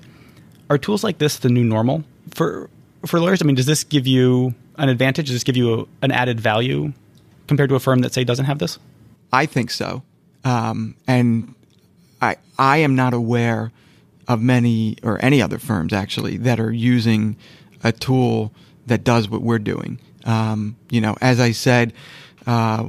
Are 0.69 0.77
tools 0.77 1.03
like 1.03 1.17
this 1.17 1.39
the 1.39 1.49
new 1.49 1.63
normal 1.63 2.03
for 2.31 2.69
for 3.05 3.19
lawyers? 3.19 3.41
I 3.41 3.45
mean, 3.45 3.55
does 3.55 3.65
this 3.65 3.83
give 3.83 4.07
you 4.07 4.53
an 4.77 4.89
advantage? 4.89 5.27
Does 5.27 5.35
this 5.35 5.43
give 5.43 5.57
you 5.57 5.81
a, 5.81 5.85
an 6.05 6.11
added 6.11 6.39
value 6.39 6.93
compared 7.47 7.69
to 7.69 7.75
a 7.75 7.79
firm 7.79 7.99
that 7.99 8.13
say 8.13 8.23
doesn't 8.23 8.45
have 8.45 8.59
this? 8.59 8.77
I 9.33 9.45
think 9.45 9.71
so, 9.71 10.03
um, 10.43 10.95
and 11.07 11.53
I 12.21 12.37
I 12.57 12.77
am 12.77 12.95
not 12.95 13.13
aware 13.13 13.71
of 14.27 14.41
many 14.41 14.95
or 15.01 15.23
any 15.25 15.41
other 15.41 15.57
firms 15.57 15.91
actually 15.91 16.37
that 16.37 16.59
are 16.59 16.71
using 16.71 17.35
a 17.83 17.91
tool 17.91 18.53
that 18.89 19.03
does 19.03 19.29
what 19.29 19.41
we're 19.41 19.59
doing. 19.59 19.99
Um, 20.25 20.75
you 20.89 21.01
know, 21.01 21.15
as 21.21 21.39
I 21.39 21.51
said, 21.51 21.93
uh, 22.45 22.87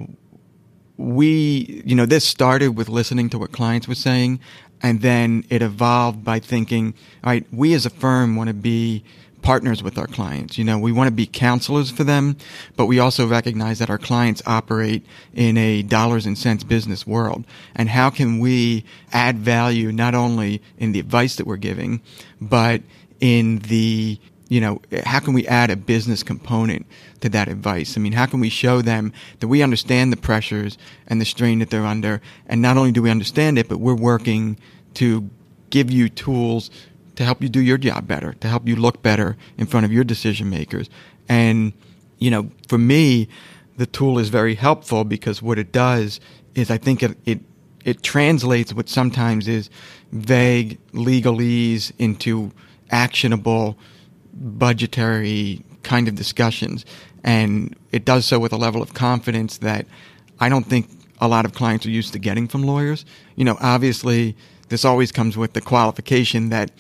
we, 0.97 1.83
you 1.87 1.95
know, 1.95 2.07
this 2.07 2.25
started 2.25 2.77
with 2.77 2.89
listening 2.89 3.31
to 3.31 3.39
what 3.39 3.53
clients 3.53 3.89
were 3.89 3.95
saying, 3.95 4.41
and 4.83 5.01
then 5.01 5.45
it 5.49 5.63
evolved 5.63 6.25
by 6.25 6.41
thinking, 6.41 6.95
all 7.25 7.31
right, 7.31 7.47
we 7.53 7.73
as 7.75 7.87
a 7.87 7.91
firm 7.91 8.37
want 8.37 8.49
to 8.49 8.55
be 8.55 9.05
partners 9.43 9.83
with 9.83 9.97
our 9.97 10.07
clients. 10.07 10.59
You 10.59 10.65
know, 10.65 10.79
we 10.79 10.93
want 10.93 11.09
to 11.09 11.15
be 11.15 11.27
counselors 11.27 11.91
for 11.91 12.05
them, 12.05 12.37
but 12.77 12.87
we 12.87 12.99
also 12.99 13.27
recognize 13.27 13.79
that 13.79 13.91
our 13.91 13.99
clients 13.99 14.43
operate 14.47 15.05
in 15.33 15.57
a 15.57 15.83
dollars 15.83 16.27
and 16.27 16.37
cents 16.37 16.65
business 16.65 17.07
world. 17.07 17.45
And 17.75 17.89
how 17.89 18.11
can 18.11 18.39
we 18.39 18.85
add 19.13 19.39
value 19.39 19.93
not 19.93 20.15
only 20.15 20.63
in 20.79 20.93
the 20.93 21.01
advice 21.01 21.37
that 21.37 21.47
we're 21.47 21.57
giving, 21.57 22.03
but 22.41 22.83
in 23.21 23.59
the 23.61 24.19
you 24.51 24.61
know, 24.61 24.83
how 25.05 25.21
can 25.21 25.33
we 25.33 25.47
add 25.47 25.71
a 25.71 25.77
business 25.77 26.25
component 26.25 26.85
to 27.21 27.29
that 27.29 27.47
advice? 27.47 27.97
I 27.97 28.01
mean, 28.01 28.13
how 28.13 28.27
can 28.27 28.41
we 28.41 28.49
show 28.49 28.83
them 28.83 29.13
that 29.39 29.47
we 29.47 29.63
understand 29.63 30.13
the 30.13 30.17
pressures 30.17 30.77
and 31.07 31.21
the 31.21 31.25
strain 31.25 31.61
that 31.61 31.71
they're 31.71 31.87
under? 31.87 32.21
And 32.49 32.61
not 32.61 32.77
only 32.77 32.91
do 32.91 33.01
we 33.01 33.11
understand 33.13 33.59
it, 33.59 33.69
but 33.69 33.79
we're 33.79 33.95
working 33.95 34.59
to 34.95 35.31
give 35.71 35.89
you 35.89 36.09
tools 36.09 36.69
to 37.15 37.25
help 37.25 37.41
you 37.43 37.49
do 37.49 37.61
your 37.61 37.79
job 37.79 38.09
better, 38.09 38.33
to 38.41 38.49
help 38.49 38.67
you 38.67 38.75
look 38.75 39.03
better 39.03 39.37
in 39.57 39.67
front 39.67 39.87
of 39.87 39.93
your 39.93 40.03
decision 40.03 40.51
makers. 40.51 40.91
And, 41.29 41.73
you 42.19 42.33
know, 42.33 42.51
for 42.67 42.79
me, 42.79 43.29
the 43.77 43.87
tool 43.87 44.19
is 44.19 44.31
very 44.31 44.57
helpful 44.57 45.05
because 45.05 45.41
what 45.41 45.61
it 45.61 45.71
does 45.71 46.19
is 46.57 46.73
I 46.73 46.77
think 46.77 47.05
it, 47.05 47.17
it, 47.25 47.39
it 47.85 48.03
translates 48.03 48.75
what 48.75 48.89
sometimes 48.89 49.47
is 49.47 49.71
vague 50.11 50.81
legalese 50.93 51.93
into 51.99 52.51
actionable 52.91 53.79
budgetary 54.41 55.63
kind 55.83 56.09
of 56.09 56.15
discussions. 56.15 56.85
And 57.23 57.77
it 57.93 58.05
does 58.05 58.25
so 58.25 58.39
with 58.39 58.53
a 58.53 58.57
level 58.57 58.83
of 58.83 58.95
confidence 58.95 59.59
that 59.59 59.87
I 60.41 60.49
don't 60.49 60.65
think 60.65 60.89
a 61.21 61.29
lot 61.29 61.45
of 61.45 61.53
clients 61.53 61.85
are 61.87 61.91
used 61.91 62.13
to 62.15 62.19
getting 62.19 62.49
from 62.49 62.63
lawyers. 62.63 63.05
You 63.37 63.45
know, 63.45 63.59
obviously, 63.61 64.37
this 64.69 64.85
always 64.85 65.13
comes 65.13 65.37
with 65.37 65.53
the 65.53 65.61
qualification 65.61 66.49
that 66.49 66.71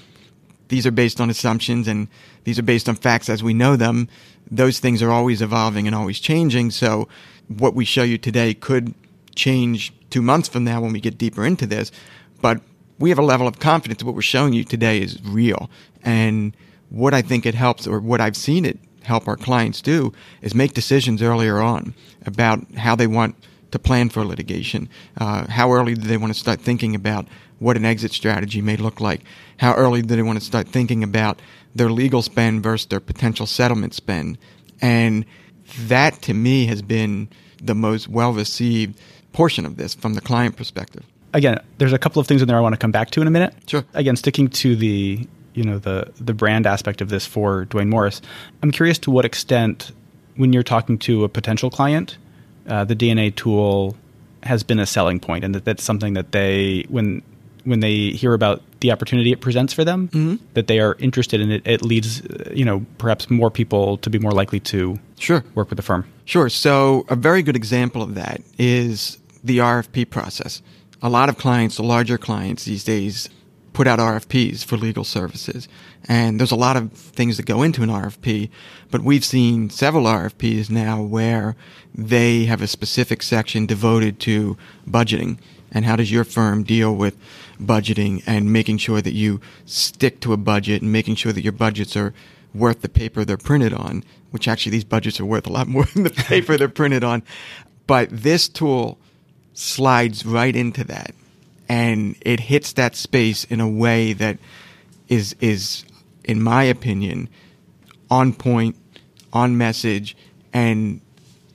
these 0.69 0.87
are 0.87 0.93
based 0.93 1.21
on 1.21 1.29
assumptions 1.29 1.89
and 1.89 2.09
these 2.45 2.59
are 2.59 2.63
based 2.63 2.89
on 2.89 2.95
facts 2.95 3.29
as 3.29 3.43
we 3.43 3.53
know 3.53 3.77
them. 3.77 4.09
Those 4.51 4.79
things 4.79 5.03
are 5.03 5.11
always 5.11 5.43
evolving 5.43 5.87
and 5.87 5.95
always 5.95 6.19
changing. 6.19 6.71
So, 6.71 7.09
what 7.49 7.75
we 7.75 7.85
show 7.85 8.05
you 8.05 8.17
today 8.17 8.55
could 8.55 8.95
change 9.35 9.93
two 10.11 10.23
months 10.23 10.49
from 10.49 10.65
now 10.65 10.81
when 10.81 10.93
we 10.93 11.01
get 11.01 11.19
deeper 11.19 11.45
into 11.45 11.67
this. 11.67 11.91
But 12.41 12.63
we 12.99 13.11
have 13.11 13.19
a 13.19 13.25
level 13.25 13.49
of 13.49 13.59
confidence 13.59 13.99
that 13.99 14.07
what 14.07 14.15
we're 14.15 14.23
showing 14.23 14.53
you 14.53 14.65
today 14.65 15.01
is 15.01 15.19
real. 15.25 15.69
And 16.03 16.55
what 16.91 17.15
I 17.15 17.23
think 17.23 17.47
it 17.47 17.55
helps, 17.55 17.87
or 17.87 18.01
what 18.01 18.21
I've 18.21 18.37
seen 18.37 18.65
it 18.65 18.79
help 19.03 19.27
our 19.27 19.37
clients 19.37 19.81
do, 19.81 20.13
is 20.43 20.55
make 20.55 20.75
decisions 20.75 21.23
earlier 21.23 21.61
on 21.61 21.95
about 22.27 22.75
how 22.75 22.95
they 22.95 23.07
want 23.07 23.35
to 23.71 23.79
plan 23.79 24.09
for 24.09 24.25
litigation. 24.25 24.89
Uh, 25.19 25.47
how 25.49 25.73
early 25.73 25.95
do 25.95 26.07
they 26.07 26.17
want 26.17 26.33
to 26.33 26.39
start 26.39 26.61
thinking 26.61 26.95
about 26.95 27.27
what 27.59 27.77
an 27.77 27.85
exit 27.85 28.13
strategy 28.13 28.61
may 28.61 28.77
look 28.77 29.01
like? 29.01 29.23
How 29.59 29.75
early 29.75 30.03
do 30.03 30.17
they 30.17 30.23
want 30.23 30.39
to 30.39 30.45
start 30.45 30.69
thinking 30.69 31.03
about 31.03 31.41
their 31.75 31.91
legal 31.91 32.23
spend 32.23 32.63
versus 32.63 32.87
their 32.87 33.01
potential 33.01 33.47
settlement 33.47 33.95
spend? 33.95 34.39
And 34.81 35.25
that 35.79 36.21
to 36.23 36.35
me 36.35 36.67
has 36.67 36.83
been 36.83 37.29
the 37.63 37.75
most 37.75 38.09
well 38.09 38.33
received 38.33 38.99
portion 39.33 39.65
of 39.65 39.77
this 39.77 39.95
from 39.95 40.15
the 40.15 40.21
client 40.21 40.57
perspective. 40.57 41.05
Again, 41.33 41.61
there's 41.79 41.93
a 41.93 41.99
couple 41.99 42.19
of 42.19 42.27
things 42.27 42.43
in 42.43 42.49
there 42.49 42.57
I 42.57 42.61
want 42.61 42.73
to 42.73 42.79
come 42.79 42.91
back 42.91 43.11
to 43.13 43.21
in 43.21 43.29
a 43.29 43.31
minute. 43.31 43.55
Sure. 43.67 43.85
Again, 43.95 44.17
sticking 44.17 44.49
to 44.49 44.75
the 44.75 45.29
you 45.55 45.65
know 45.65 45.79
the 45.79 46.13
the 46.21 46.35
brand 46.35 46.67
aspect 46.67 47.01
of 47.01 47.09
this 47.09 47.27
for 47.27 47.65
Duane 47.67 47.91
Morris, 47.91 48.21
I'm 48.63 48.71
curious 48.71 48.99
to 49.01 49.11
what 49.11 49.25
extent 49.25 49.93
when 50.37 50.53
you're 50.53 50.63
talking 50.63 50.99
to 50.99 51.25
a 51.25 51.29
potential 51.29 51.71
client, 51.71 52.17
uh, 52.67 52.85
the 52.85 52.97
DNA 52.97 53.35
tool 53.35 53.97
has 54.43 54.63
been 54.63 54.79
a 54.79 54.87
selling 54.87 55.21
point, 55.21 55.45
and 55.45 55.55
that 55.55 55.65
that's 55.65 55.85
something 55.85 56.15
that 56.15 56.33
they 56.33 56.87
when 56.89 57.23
when 57.65 57.81
they 57.81 58.11
hear 58.11 58.33
about 58.33 58.63
the 58.81 58.91
opportunity 58.91 59.33
it 59.33 59.41
presents 59.41 59.73
for 59.73 59.85
them, 59.85 60.09
mm-hmm. 60.09 60.37
that 60.55 60.67
they 60.67 60.81
are 60.81 60.97
interested 60.99 61.41
in 61.41 61.51
it. 61.51 61.63
It 61.67 61.83
leads, 61.83 62.23
you 62.53 62.65
know, 62.65 62.85
perhaps 62.99 63.31
more 63.31 63.51
people 63.51 63.99
to 63.99 64.11
be 64.11 64.19
more 64.19 64.33
likely 64.33 64.61
to 64.61 64.99
sure 65.19 65.45
work 65.55 65.69
with 65.69 65.77
the 65.77 65.83
firm. 65.83 66.07
Sure. 66.25 66.49
So 66.49 67.05
a 67.09 67.17
very 67.17 67.43
good 67.43 67.57
example 67.57 68.03
of 68.03 68.15
that 68.15 68.41
is 68.59 69.19
the 69.45 69.59
RFP 69.59 70.09
process. 70.11 70.63
A 71.03 71.09
lot 71.09 71.29
of 71.29 71.39
clients, 71.39 71.77
the 71.77 71.83
larger 71.83 72.19
clients 72.19 72.65
these 72.65 72.85
days, 72.85 73.29
put 73.73 73.87
out 73.87 73.99
RFPs 73.99 74.65
for 74.65 74.77
legal 74.77 75.05
services. 75.05 75.69
And 76.09 76.41
there's 76.41 76.51
a 76.51 76.57
lot 76.57 76.77
of 76.77 76.93
things 76.93 77.37
that 77.37 77.47
go 77.47 77.63
into 77.63 77.83
an 77.83 77.89
RFP, 77.89 78.51
but 78.91 79.03
we've 79.03 79.25
seen 79.25 79.71
several 79.71 80.05
RFPs 80.05 80.71
now 80.71 81.03
where 81.03 81.57
they 81.95 82.45
have 82.45 82.63
a 82.63 82.67
specific 82.67 83.23
section 83.23 83.67
devoted 83.67 84.19
to 84.21 84.57
budgeting 84.89 85.39
and 85.73 85.85
how 85.85 85.97
does 85.97 86.11
your 86.11 86.25
firm 86.25 86.63
deal 86.63 86.95
with 86.95 87.17
budgeting 87.61 88.23
and 88.27 88.53
making 88.53 88.79
sure 88.79 89.01
that 89.01 89.13
you 89.13 89.41
stick 89.67 90.21
to 90.21 90.33
a 90.33 90.37
budget 90.37 90.83
and 90.83 90.91
making 90.91 91.15
sure 91.15 91.33
that 91.33 91.43
your 91.43 91.53
budgets 91.53 91.97
are 91.97 92.13
worth 92.53 92.83
the 92.83 92.89
paper 92.89 93.25
they're 93.25 93.37
printed 93.37 93.73
on, 93.73 94.03
which 94.31 94.49
actually 94.49 94.73
these 94.73 94.85
budgets 94.85 95.21
are 95.21 95.25
worth 95.25 95.47
a 95.47 95.53
lot 95.53 95.69
more 95.69 95.85
than 95.85 96.03
the 96.03 96.11
paper 96.11 96.57
they're 96.57 96.69
printed 96.69 97.05
on. 97.05 97.23
But 97.87 98.09
this 98.11 98.49
tool 98.49 98.99
slides 99.53 100.25
right 100.25 100.55
into 100.55 100.85
that 100.85 101.15
and 101.71 102.17
it 102.23 102.41
hits 102.41 102.73
that 102.73 102.97
space 102.97 103.45
in 103.45 103.61
a 103.61 103.69
way 103.69 104.13
that 104.13 104.37
is 105.09 105.37
is 105.41 105.85
in 106.25 106.43
my 106.43 106.65
opinion 106.65 107.29
on 108.11 108.33
point, 108.33 108.77
on 109.33 109.57
message 109.57 110.17
and 110.53 111.01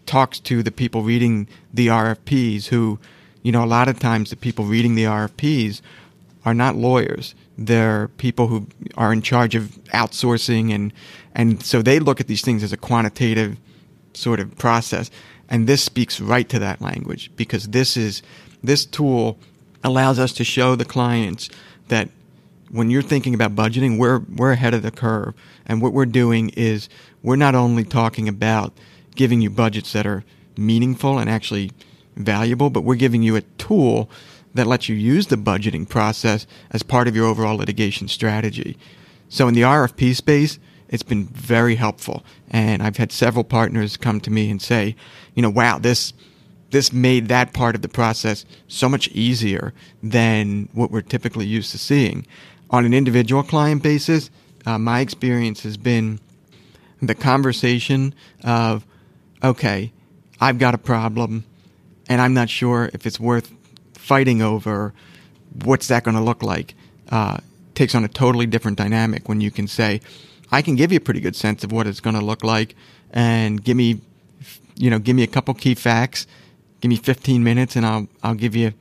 talks 0.05 0.39
to 0.39 0.63
the 0.63 0.71
people 0.71 1.03
reading 1.03 1.47
the 1.73 1.87
RFPs 1.87 2.67
who 2.67 2.97
you 3.43 3.51
know, 3.51 3.63
a 3.63 3.67
lot 3.67 3.89
of 3.89 3.99
times 3.99 4.29
the 4.31 4.37
people 4.37 4.65
reading 4.65 4.95
the 4.95 5.03
RFPs 5.03 5.81
are 6.45 6.53
not 6.53 6.75
lawyers. 6.75 7.35
They're 7.57 8.07
people 8.07 8.47
who 8.47 8.67
are 8.95 9.11
in 9.11 9.21
charge 9.21 9.53
of 9.53 9.65
outsourcing 9.93 10.73
and 10.73 10.93
and 11.35 11.61
so 11.61 11.81
they 11.81 11.99
look 11.99 12.21
at 12.21 12.27
these 12.27 12.41
things 12.41 12.63
as 12.63 12.71
a 12.71 12.77
quantitative 12.77 13.57
sort 14.13 14.39
of 14.39 14.57
process. 14.57 15.11
And 15.49 15.67
this 15.67 15.83
speaks 15.83 16.21
right 16.21 16.47
to 16.47 16.59
that 16.59 16.81
language 16.81 17.31
because 17.35 17.67
this 17.67 17.97
is 17.97 18.23
this 18.63 18.85
tool 18.85 19.37
allows 19.85 20.19
us 20.19 20.33
to 20.33 20.43
show 20.43 20.75
the 20.75 20.85
clients 20.85 21.49
that 21.87 22.09
when 22.71 22.89
you're 22.89 23.01
thinking 23.01 23.33
about 23.33 23.55
budgeting, 23.55 23.97
we're 23.97 24.19
we're 24.19 24.51
ahead 24.51 24.73
of 24.73 24.81
the 24.81 24.91
curve. 24.91 25.33
And 25.65 25.81
what 25.81 25.93
we're 25.93 26.05
doing 26.05 26.49
is 26.49 26.89
we're 27.23 27.35
not 27.35 27.55
only 27.55 27.83
talking 27.83 28.27
about 28.27 28.73
giving 29.15 29.41
you 29.41 29.49
budgets 29.49 29.93
that 29.93 30.05
are 30.05 30.23
meaningful 30.57 31.19
and 31.19 31.29
actually 31.29 31.71
valuable, 32.15 32.69
but 32.69 32.81
we're 32.81 32.95
giving 32.95 33.23
you 33.23 33.35
a 33.35 33.41
tool 33.57 34.09
that 34.53 34.67
lets 34.67 34.89
you 34.89 34.95
use 34.95 35.27
the 35.27 35.35
budgeting 35.35 35.87
process 35.87 36.47
as 36.71 36.81
part 36.81 37.07
of 37.07 37.15
your 37.15 37.25
overall 37.25 37.57
litigation 37.57 38.07
strategy. 38.07 38.77
So 39.29 39.47
in 39.47 39.53
the 39.53 39.61
RFP 39.61 40.15
space, 40.15 40.59
it's 40.87 41.03
been 41.03 41.25
very 41.25 41.75
helpful. 41.75 42.23
And 42.49 42.81
I've 42.81 42.97
had 42.97 43.11
several 43.11 43.43
partners 43.43 43.97
come 43.97 44.21
to 44.21 44.31
me 44.31 44.49
and 44.49 44.61
say, 44.61 44.95
you 45.33 45.41
know, 45.41 45.49
wow, 45.49 45.77
this 45.77 46.13
this 46.75 46.91
made 46.91 47.29
that 47.29 47.53
part 47.53 47.73
of 47.73 47.81
the 47.81 47.87
process 47.87 48.43
so 48.67 48.89
much 48.89 49.07
easier 49.09 49.73
than 50.03 50.67
what 50.73 50.91
we're 50.91 51.01
typically 51.01 51.45
used 51.45 51.71
to 51.71 51.77
seeing. 51.77 52.27
On 52.69 52.83
an 52.83 52.93
individual 52.93 53.43
client 53.43 53.81
basis, 53.81 54.29
uh, 54.65 54.77
my 54.77 54.99
experience 54.99 55.63
has 55.63 55.77
been 55.77 56.19
the 57.01 57.15
conversation 57.15 58.13
of, 58.43 58.85
okay, 59.41 59.93
I've 60.41 60.59
got 60.59 60.73
a 60.73 60.77
problem 60.77 61.45
and 62.09 62.19
I'm 62.19 62.33
not 62.33 62.49
sure 62.49 62.89
if 62.91 63.05
it's 63.05 63.21
worth 63.21 63.53
fighting 63.93 64.41
over. 64.41 64.93
What's 65.63 65.87
that 65.87 66.03
going 66.03 66.17
to 66.17 66.21
look 66.21 66.43
like? 66.43 66.75
Uh, 67.09 67.37
takes 67.73 67.95
on 67.95 68.03
a 68.03 68.09
totally 68.09 68.47
different 68.47 68.77
dynamic 68.77 69.29
when 69.29 69.39
you 69.39 69.49
can 69.49 69.67
say, 69.67 70.01
I 70.51 70.61
can 70.61 70.75
give 70.75 70.91
you 70.91 70.97
a 70.97 71.01
pretty 71.01 71.21
good 71.21 71.37
sense 71.37 71.63
of 71.63 71.71
what 71.71 71.87
it's 71.87 72.01
going 72.01 72.17
to 72.17 72.25
look 72.25 72.43
like, 72.43 72.75
and 73.11 73.63
give 73.63 73.77
me, 73.77 74.01
you 74.75 74.89
know, 74.89 74.99
give 74.99 75.15
me 75.15 75.23
a 75.23 75.27
couple 75.27 75.53
key 75.53 75.73
facts, 75.73 76.27
give 76.81 76.89
me 76.89 76.97
15 76.97 77.43
minutes, 77.43 77.75
and 77.75 77.85
I'll 77.85 78.07
I'll 78.23 78.35
give 78.35 78.55
you, 78.55 78.73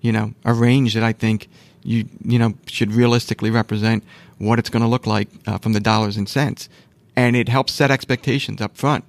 you 0.00 0.12
know, 0.12 0.34
a 0.44 0.54
range 0.54 0.94
that 0.94 1.02
I 1.02 1.12
think 1.12 1.48
you 1.82 2.06
you 2.24 2.38
know 2.38 2.54
should 2.66 2.92
realistically 2.92 3.50
represent 3.50 4.04
what 4.38 4.58
it's 4.58 4.70
going 4.70 4.82
to 4.82 4.88
look 4.88 5.06
like 5.06 5.28
uh, 5.46 5.58
from 5.58 5.72
the 5.72 5.80
dollars 5.80 6.16
and 6.16 6.28
cents, 6.28 6.68
and 7.16 7.36
it 7.36 7.48
helps 7.48 7.72
set 7.72 7.90
expectations 7.90 8.60
up 8.60 8.76
front. 8.76 9.04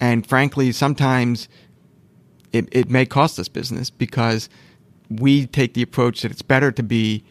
And 0.00 0.26
frankly, 0.26 0.72
sometimes 0.72 1.48
it, 2.52 2.68
it 2.72 2.90
may 2.90 3.04
cost 3.04 3.38
us 3.38 3.48
business 3.48 3.90
because 3.90 4.48
we 5.10 5.46
take 5.46 5.74
the 5.74 5.82
approach 5.82 6.22
that 6.22 6.30
it's 6.30 6.42
better 6.42 6.72
to 6.72 6.82
be 6.82 7.22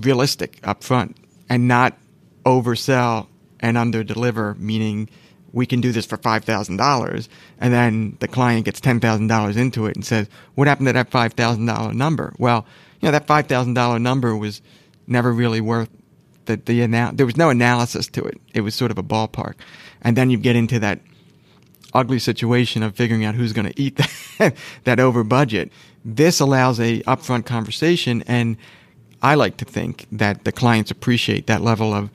realistic 0.00 0.58
up 0.64 0.82
front 0.82 1.16
and 1.48 1.68
not 1.68 1.98
oversell 2.44 3.26
and 3.60 3.76
underdeliver, 3.76 4.58
meaning 4.58 5.08
we 5.54 5.66
can 5.66 5.80
do 5.80 5.92
this 5.92 6.04
for 6.04 6.18
$5,000. 6.18 7.28
And 7.60 7.72
then 7.72 8.16
the 8.20 8.28
client 8.28 8.64
gets 8.64 8.80
$10,000 8.80 9.56
into 9.56 9.86
it 9.86 9.96
and 9.96 10.04
says, 10.04 10.28
what 10.54 10.66
happened 10.66 10.88
to 10.88 10.92
that 10.92 11.10
$5,000 11.10 11.94
number? 11.94 12.34
Well, 12.38 12.66
you 13.00 13.06
know, 13.06 13.12
that 13.12 13.26
$5,000 13.26 14.02
number 14.02 14.36
was 14.36 14.60
never 15.06 15.32
really 15.32 15.60
worth 15.60 15.88
the, 16.46 16.56
the, 16.56 16.86
there 17.14 17.26
was 17.26 17.36
no 17.36 17.50
analysis 17.50 18.06
to 18.08 18.24
it. 18.24 18.40
It 18.52 18.60
was 18.60 18.74
sort 18.74 18.90
of 18.90 18.98
a 18.98 19.02
ballpark. 19.02 19.54
And 20.02 20.16
then 20.16 20.28
you 20.28 20.36
get 20.36 20.56
into 20.56 20.78
that 20.80 21.00
ugly 21.94 22.18
situation 22.18 22.82
of 22.82 22.94
figuring 22.94 23.24
out 23.24 23.34
who's 23.34 23.52
going 23.52 23.68
to 23.72 23.80
eat 23.80 24.00
that, 24.38 24.54
that 24.84 25.00
over 25.00 25.24
budget. 25.24 25.72
This 26.04 26.40
allows 26.40 26.80
a 26.80 27.00
upfront 27.02 27.46
conversation, 27.46 28.22
and 28.26 28.58
I 29.22 29.36
like 29.36 29.56
to 29.58 29.64
think 29.64 30.06
that 30.12 30.44
the 30.44 30.52
clients 30.52 30.90
appreciate 30.90 31.46
that 31.46 31.62
level 31.62 31.94
of 31.94 32.10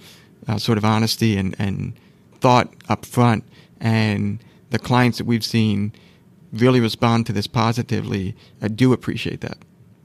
uh, 0.48 0.58
sort 0.60 0.78
of 0.78 0.86
honesty 0.86 1.38
and, 1.38 1.56
and 1.58 1.94
thought 2.42 2.74
up 2.88 3.06
front. 3.06 3.44
And 3.80 4.40
the 4.70 4.80
clients 4.80 5.18
that 5.18 5.26
we've 5.26 5.44
seen 5.44 5.94
really 6.52 6.80
respond 6.80 7.26
to 7.28 7.34
this 7.34 7.48
positively 7.48 8.36
I 8.62 8.68
do 8.68 8.92
appreciate 8.94 9.42
that. 9.42 9.58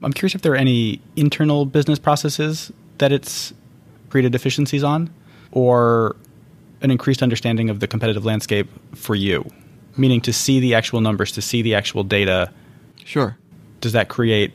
I'm 0.03 0.13
curious 0.13 0.35
if 0.35 0.41
there 0.41 0.53
are 0.53 0.57
any 0.57 1.01
internal 1.15 1.65
business 1.65 1.97
processes 1.97 2.71
that 2.99 3.11
it's 3.11 3.53
created 4.09 4.31
deficiencies 4.31 4.83
on, 4.83 5.11
or 5.51 6.15
an 6.81 6.91
increased 6.91 7.23
understanding 7.23 7.69
of 7.69 7.79
the 7.79 7.87
competitive 7.87 8.23
landscape 8.23 8.69
for 8.93 9.15
you 9.15 9.49
meaning 9.97 10.21
to 10.21 10.33
see 10.33 10.59
the 10.59 10.73
actual 10.73 11.01
numbers, 11.01 11.31
to 11.33 11.41
see 11.41 11.61
the 11.61 11.75
actual 11.75 12.03
data. 12.03 12.51
Sure. 13.03 13.37
Does 13.81 13.93
that 13.93 14.09
create 14.09 14.53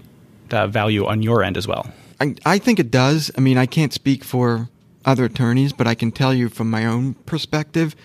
uh, 0.50 0.66
value 0.66 1.06
on 1.06 1.22
your 1.22 1.42
end 1.42 1.56
as 1.56 1.66
well? 1.66 1.90
I, 2.20 2.34
I 2.44 2.58
think 2.58 2.78
it 2.78 2.90
does. 2.90 3.30
I 3.36 3.40
mean, 3.40 3.56
I 3.58 3.66
can't 3.66 3.92
speak 3.92 4.24
for 4.24 4.68
other 5.04 5.24
attorneys, 5.24 5.72
but 5.72 5.86
I 5.86 5.94
can 5.94 6.12
tell 6.12 6.34
you 6.34 6.48
from 6.48 6.70
my 6.70 6.86
own 6.86 7.14
perspective, 7.26 7.96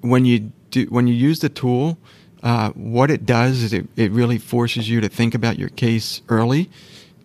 when 0.00 0.24
you 0.24 0.52
do, 0.70 0.84
when 0.86 1.06
you 1.06 1.14
use 1.14 1.40
the 1.40 1.48
tool, 1.48 1.98
uh, 2.42 2.70
what 2.70 3.10
it 3.10 3.26
does 3.26 3.62
is 3.62 3.72
it, 3.72 3.88
it 3.96 4.12
really 4.12 4.38
forces 4.38 4.88
you 4.88 5.00
to 5.00 5.08
think 5.08 5.34
about 5.34 5.58
your 5.58 5.70
case 5.70 6.22
early 6.28 6.70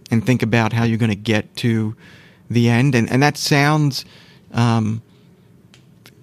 and 0.09 0.25
think 0.25 0.41
about 0.41 0.73
how 0.73 0.83
you're 0.83 0.97
going 0.97 1.09
to 1.09 1.15
get 1.15 1.55
to 1.57 1.95
the 2.49 2.69
end. 2.69 2.95
And, 2.95 3.09
and 3.11 3.21
that 3.21 3.37
sounds 3.37 4.05
um, 4.53 5.01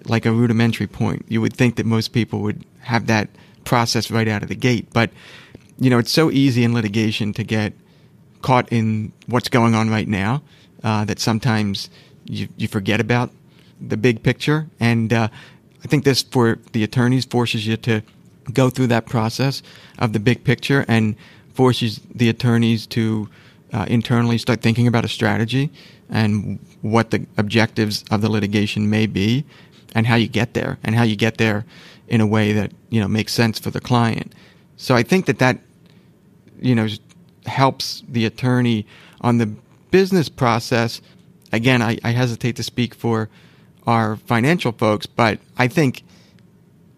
like 0.06 0.26
a 0.26 0.32
rudimentary 0.32 0.86
point. 0.86 1.24
You 1.28 1.40
would 1.40 1.54
think 1.54 1.76
that 1.76 1.86
most 1.86 2.08
people 2.08 2.40
would 2.40 2.64
have 2.80 3.06
that 3.06 3.28
process 3.64 4.10
right 4.10 4.26
out 4.26 4.42
of 4.42 4.48
the 4.48 4.54
gate. 4.54 4.88
But, 4.92 5.10
you 5.78 5.90
know, 5.90 5.98
it's 5.98 6.10
so 6.10 6.30
easy 6.30 6.64
in 6.64 6.74
litigation 6.74 7.32
to 7.34 7.44
get 7.44 7.72
caught 8.42 8.72
in 8.72 9.12
what's 9.26 9.48
going 9.48 9.74
on 9.74 9.90
right 9.90 10.08
now 10.08 10.42
uh, 10.82 11.04
that 11.04 11.18
sometimes 11.18 11.90
you, 12.30 12.48
you 12.56 12.68
forget 12.68 13.00
about 13.00 13.30
the 13.80 13.96
big 13.96 14.22
picture. 14.22 14.66
And 14.78 15.12
uh, 15.12 15.28
I 15.84 15.88
think 15.88 16.04
this, 16.04 16.22
for 16.22 16.58
the 16.72 16.84
attorneys, 16.84 17.24
forces 17.24 17.66
you 17.66 17.76
to 17.78 18.02
go 18.52 18.70
through 18.70 18.88
that 18.88 19.06
process 19.06 19.62
of 19.98 20.12
the 20.12 20.20
big 20.20 20.44
picture 20.44 20.84
and 20.88 21.16
forces 21.54 22.00
the 22.14 22.28
attorneys 22.28 22.86
to 22.86 23.28
uh, 23.72 23.86
internally 23.88 24.38
start 24.38 24.62
thinking 24.62 24.86
about 24.86 25.04
a 25.04 25.08
strategy 25.08 25.70
and 26.08 26.58
what 26.82 27.10
the 27.10 27.26
objectives 27.36 28.04
of 28.10 28.20
the 28.20 28.28
litigation 28.28 28.90
may 28.90 29.06
be 29.06 29.44
and 29.94 30.06
how 30.06 30.16
you 30.16 30.28
get 30.28 30.54
there 30.54 30.78
and 30.82 30.94
how 30.94 31.02
you 31.02 31.16
get 31.16 31.38
there 31.38 31.64
in 32.08 32.20
a 32.20 32.26
way 32.26 32.52
that 32.52 32.72
you 32.90 33.00
know 33.00 33.08
makes 33.08 33.32
sense 33.32 33.58
for 33.58 33.70
the 33.70 33.80
client. 33.80 34.34
So 34.76 34.94
I 34.94 35.02
think 35.02 35.26
that 35.26 35.38
that 35.38 35.58
you 36.60 36.74
know 36.74 36.88
helps 37.46 38.02
the 38.08 38.24
attorney 38.26 38.86
on 39.20 39.38
the 39.38 39.46
business 39.90 40.28
process. 40.28 41.00
Again, 41.52 41.82
I, 41.82 41.98
I 42.04 42.10
hesitate 42.10 42.56
to 42.56 42.62
speak 42.62 42.94
for 42.94 43.28
our 43.86 44.16
financial 44.16 44.72
folks, 44.72 45.06
but 45.06 45.38
I 45.56 45.68
think 45.68 46.02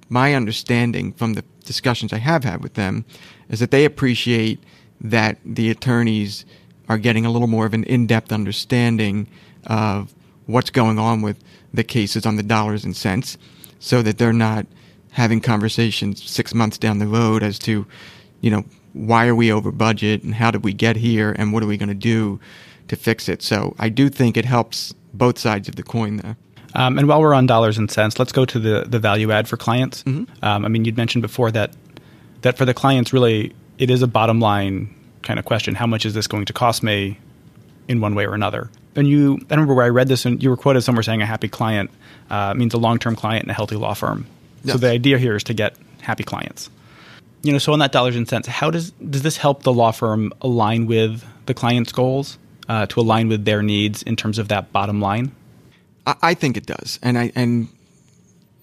my 0.09 0.35
understanding 0.35 1.13
from 1.13 1.35
the 1.35 1.45
discussions 1.65 2.13
I 2.13 2.19
have 2.19 2.45
had 2.45 2.63
with 2.63 2.75
them 2.75 3.05
is 3.49 3.61
that 3.61 3.71
they 3.71 3.85
appreciate 3.85 4.63
that 5.01 5.39
the 5.45 5.71
attorneys 5.71 6.45
are 6.89 6.99
getting 6.99 7.25
a 7.25 7.31
little 7.31 7.49
more 7.49 7.67
of 7.67 7.75
an 7.75 7.85
in-depth 7.85 8.33
understanding 8.33 9.27
of 9.67 10.13
what's 10.47 10.71
going 10.71 10.99
on 10.99 11.23
with 11.23 11.43
the 11.73 11.85
cases 11.85 12.27
on 12.27 12.37
the 12.37 12.43
dollars 12.43 12.85
and 12.85 12.97
cents 12.97 13.39
so 13.79 14.03
that 14.03 14.19
they're 14.19 14.33
not 14.33 14.67
having 15.13 15.41
conversations 15.41 16.23
six 16.23 16.55
months 16.55 16.79
down 16.79 16.99
the 16.99 17.07
road 17.07 17.43
as 17.43 17.59
to, 17.59 17.87
you 18.41 18.51
know, 18.51 18.65
why 18.93 19.27
are 19.27 19.35
we 19.35 19.51
over 19.51 19.71
budget 19.73 20.23
and 20.23 20.35
how 20.35 20.51
did 20.51 20.65
we 20.65 20.73
get 20.73 20.97
here 20.97 21.35
and 21.39 21.53
what 21.53 21.63
are 21.63 21.67
we 21.67 21.77
going 21.77 21.89
to 21.89 21.95
do 21.95 22.39
to 22.93 22.97
fix 22.97 23.27
it. 23.27 23.41
So 23.41 23.75
I 23.79 23.89
do 23.89 24.11
think 24.11 24.37
it 24.37 24.45
helps 24.45 24.93
both 25.15 25.39
sides 25.39 25.67
of 25.67 25.77
the 25.77 25.83
coin 25.83 26.19
there. 26.19 26.37
Um, 26.75 26.99
and 26.99 27.09
while 27.09 27.23
we're 27.23 27.33
on 27.33 27.47
dollars 27.47 27.79
and 27.79 27.91
cents, 27.91 28.19
let's 28.19 28.33
go 28.33 28.45
to 28.45 28.59
the, 28.59 28.85
the 28.87 28.99
value 28.99 29.33
add 29.33 29.49
for 29.49 29.57
clients. 29.57 30.03
Mm-hmm. 30.03 30.45
Um, 30.45 30.65
I 30.67 30.69
mean, 30.69 30.85
you'd 30.85 30.99
mentioned 30.99 31.23
before 31.23 31.51
that 31.53 31.75
that 32.43 32.59
for 32.59 32.67
the 32.67 32.75
clients, 32.75 33.13
really, 33.13 33.55
it 33.79 33.89
is 33.89 34.03
a 34.03 34.07
bottom 34.07 34.41
line 34.41 34.95
kind 35.23 35.39
of 35.39 35.47
question. 35.47 35.75
How 35.75 35.87
much 35.87 36.05
is 36.05 36.13
this 36.13 36.27
going 36.27 36.45
to 36.45 36.53
cost 36.53 36.83
me 36.83 37.19
in 37.89 38.01
one 38.01 38.15
way 38.15 38.27
or 38.27 38.35
another? 38.35 38.69
And 38.95 39.09
you, 39.09 39.39
I 39.49 39.55
remember 39.55 39.75
where 39.75 39.87
I 39.87 39.91
read 39.91 40.09
this, 40.09 40.27
and 40.27 40.43
you 40.43 40.51
were 40.51 40.57
quoted 40.57 40.83
somewhere 40.83 41.03
saying 41.03 41.23
a 41.23 41.27
happy 41.27 41.49
client 41.49 41.91
uh, 42.29 42.53
means 42.53 42.75
a 42.75 42.79
long 42.79 42.99
term 42.99 43.17
client 43.17 43.45
and 43.45 43.51
a 43.51 43.55
healthy 43.55 43.77
law 43.77 43.95
firm. 43.95 44.27
Yes. 44.65 44.75
So 44.75 44.79
the 44.79 44.91
idea 44.91 45.19
here 45.19 45.37
is 45.37 45.45
to 45.45 45.55
get 45.55 45.77
happy 46.03 46.25
clients. 46.25 46.69
You 47.43 47.53
know, 47.53 47.59
so 47.59 47.73
on 47.73 47.79
that 47.79 47.93
dollars 47.93 48.17
and 48.17 48.29
cents, 48.29 48.49
how 48.49 48.71
does 48.71 48.91
does 48.93 49.23
this 49.23 49.39
help 49.39 49.63
the 49.63 49.73
law 49.73 49.93
firm 49.93 50.33
align 50.43 50.87
with 50.87 51.25
the 51.47 51.55
client's 51.55 51.93
goals, 51.93 52.39
uh, 52.69 52.87
to 52.87 53.01
align 53.01 53.29
with 53.29 53.45
their 53.45 53.63
needs 53.63 54.03
in 54.03 54.17
terms 54.17 54.39
of 54.39 54.49
that 54.49 54.73
bottom 54.73 55.01
line? 55.01 55.33
I 56.05 56.35
think 56.35 56.57
it 56.57 56.67
does, 56.67 56.99
and 57.03 57.17
I 57.17 57.31
and 57.37 57.69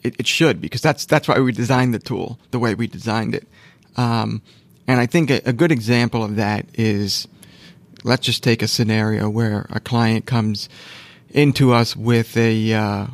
it, 0.04 0.16
it, 0.20 0.28
should 0.28 0.60
because 0.60 0.82
that's 0.82 1.06
that's 1.06 1.28
why 1.28 1.40
we 1.40 1.54
designed 1.54 1.94
the 1.94 2.00
tool 2.00 2.38
the 2.52 2.60
way 2.60 2.76
we 2.76 2.86
designed 2.88 3.34
it. 3.34 3.48
Um, 3.96 4.42
and 4.88 5.00
I 5.00 5.06
think 5.06 5.30
a, 5.30 5.42
a, 5.46 5.54
good 5.54 5.72
example 5.72 6.24
of 6.24 6.36
that 6.36 6.66
is, 6.74 7.28
let's 8.04 8.26
just 8.26 8.44
take 8.44 8.62
a 8.62 8.68
scenario 8.68 9.30
where 9.30 9.68
a 9.70 9.80
client 9.80 10.26
comes 10.26 10.68
into 11.30 11.72
us 11.72 11.96
with 11.96 12.36
a 12.36 12.74
uh, 12.74 13.08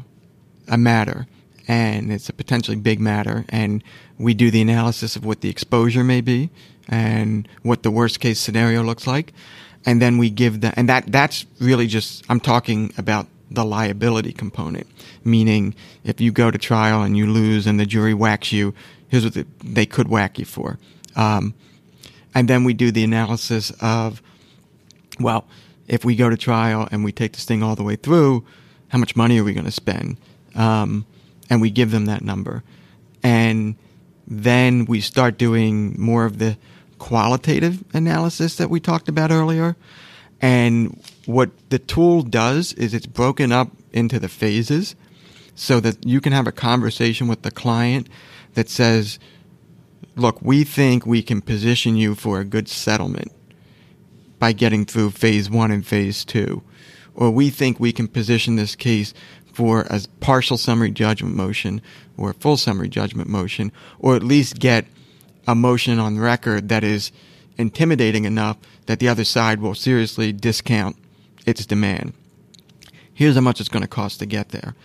a 0.68 0.78
matter, 0.78 1.28
and 1.68 2.12
it's 2.12 2.30
a 2.30 2.34
potentially 2.34 2.78
big 2.78 3.00
matter, 3.00 3.46
and 3.50 3.84
we 4.18 4.34
do 4.34 4.50
the 4.50 4.62
analysis 4.62 5.16
of 5.16 5.24
what 5.24 5.42
the 5.42 5.50
exposure 5.50 6.04
may 6.04 6.22
be 6.22 6.50
and 6.88 7.48
what 7.62 7.84
the 7.84 7.92
worst 7.92 8.20
case 8.20 8.40
scenario 8.40 8.84
looks 8.84 9.06
like, 9.06 9.34
and 9.86 10.02
then 10.02 10.18
we 10.18 10.30
give 10.30 10.62
that, 10.62 10.74
and 10.78 10.90
that 10.90 11.12
that's 11.12 11.46
really 11.60 11.88
just 11.88 12.24
I'm 12.30 12.40
talking 12.40 12.94
about 12.98 13.28
the 13.52 13.64
liability 13.64 14.34
component, 14.34 14.88
meaning 15.24 15.76
if 16.04 16.20
you 16.20 16.32
go 16.32 16.52
to 16.52 16.58
trial 16.58 17.04
and 17.04 17.16
you 17.16 17.28
lose 17.28 17.68
and 17.68 17.80
the 17.80 17.86
jury 17.86 18.14
whacks 18.14 18.52
you, 18.52 18.74
here's 19.08 19.24
what 19.24 19.34
the, 19.34 19.46
they 19.64 19.86
could 19.86 20.08
whack 20.08 20.40
you 20.40 20.46
for. 20.46 20.80
Um, 21.16 21.54
and 22.34 22.48
then 22.48 22.64
we 22.64 22.74
do 22.74 22.92
the 22.92 23.04
analysis 23.04 23.72
of, 23.80 24.22
well, 25.20 25.48
if 25.88 26.04
we 26.04 26.16
go 26.16 26.30
to 26.30 26.38
trial 26.38 26.88
and 26.92 27.04
we 27.04 27.12
take 27.12 27.34
this 27.34 27.46
thing 27.46 27.64
all 27.64 27.76
the 27.76 27.84
way 27.84 27.96
through, 27.96 28.44
how 28.90 28.98
much 28.98 29.16
money 29.16 29.40
are 29.40 29.44
we 29.44 29.54
going 29.54 29.66
to 29.66 29.72
spend? 29.72 30.18
Um, 30.56 31.06
and 31.50 31.62
we 31.62 31.70
give 31.70 31.92
them 31.92 32.06
that 32.08 32.24
number. 32.24 32.64
And 33.24 33.76
then 34.28 34.86
we 34.86 35.02
start 35.02 35.38
doing 35.38 35.96
more 36.00 36.26
of 36.26 36.40
the 36.40 36.58
qualitative 36.98 37.84
analysis 37.94 38.56
that 38.58 38.70
we 38.70 38.80
talked 38.80 39.10
about 39.10 39.32
earlier. 39.32 39.76
And 40.42 41.02
what 41.26 41.52
the 41.70 41.80
tool 41.80 42.22
does 42.22 42.74
is 42.74 42.94
it's 42.94 43.06
broken 43.06 43.52
up 43.52 43.72
into 43.92 44.20
the 44.20 44.30
phases 44.30 44.96
so 45.56 45.80
that 45.80 46.06
you 46.06 46.20
can 46.20 46.34
have 46.34 46.48
a 46.48 46.52
conversation 46.52 47.28
with 47.28 47.42
the 47.42 47.52
client 47.52 48.10
that 48.54 48.70
says, 48.70 49.20
look, 50.16 50.42
we 50.42 50.64
think 50.64 51.06
we 51.06 51.22
can 51.22 51.42
position 51.42 51.96
you 51.96 52.16
for 52.16 52.40
a 52.40 52.46
good 52.46 52.68
settlement 52.68 53.32
by 54.40 54.52
getting 54.52 54.86
through 54.86 55.12
phase 55.12 55.50
one 55.50 55.72
and 55.72 55.86
phase 55.86 56.26
two. 56.26 56.62
Or 57.14 57.32
we 57.32 57.50
think 57.50 57.80
we 57.80 57.94
can 57.94 58.10
position 58.10 58.58
this 58.58 58.76
case 58.76 59.14
for 59.54 59.82
a 59.90 60.02
partial 60.20 60.58
summary 60.58 60.92
judgment 60.92 61.34
motion 61.34 61.82
or 62.18 62.32
a 62.32 62.34
full 62.34 62.58
summary 62.58 62.90
judgment 62.90 63.30
motion, 63.30 63.72
or 64.00 64.16
at 64.16 64.24
least 64.24 64.60
get 64.60 64.86
a 65.48 65.56
motion 65.56 66.00
on 66.00 66.20
record 66.20 66.70
that 66.70 66.84
is 66.84 67.12
intimidating 67.58 68.26
enough 68.26 68.58
that 68.86 69.00
the 69.00 69.08
other 69.08 69.24
side 69.24 69.60
will 69.60 69.76
seriously 69.76 70.32
discount 70.32 70.98
its 71.46 71.66
demand. 71.66 72.14
Here's 73.14 73.36
how 73.36 73.42
much 73.42 73.60
it's 73.60 73.70
going 73.70 73.82
to 73.82 73.88
cost 73.88 74.20
to 74.20 74.26
get 74.26 74.50
there. 74.50 74.76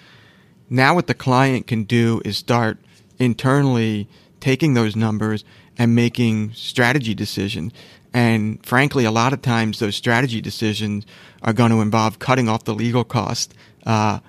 Now, 0.68 0.94
what 0.94 1.08
the 1.08 1.14
client 1.14 1.66
can 1.66 1.82
do 1.84 2.22
is 2.24 2.36
start 2.36 2.78
internally 3.18 4.08
taking 4.38 4.74
those 4.74 4.94
numbers 4.94 5.44
and 5.76 5.94
making 5.94 6.52
strategy 6.54 7.14
decisions. 7.14 7.72
And 8.12 8.64
frankly, 8.64 9.04
a 9.04 9.10
lot 9.10 9.32
of 9.32 9.42
times 9.42 9.78
those 9.78 9.96
strategy 9.96 10.40
decisions 10.40 11.06
are 11.42 11.52
going 11.52 11.70
to 11.70 11.80
involve 11.80 12.18
cutting 12.18 12.48
off 12.48 12.64
the 12.64 12.74
legal 12.74 13.04
cost 13.04 13.54
uh, 13.86 14.20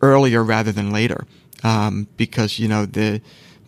earlier 0.00 0.42
rather 0.42 0.72
than 0.72 0.90
later, 0.90 1.26
um, 1.62 2.08
because 2.16 2.58
you 2.58 2.68
know 2.68 2.86
the 2.86 3.20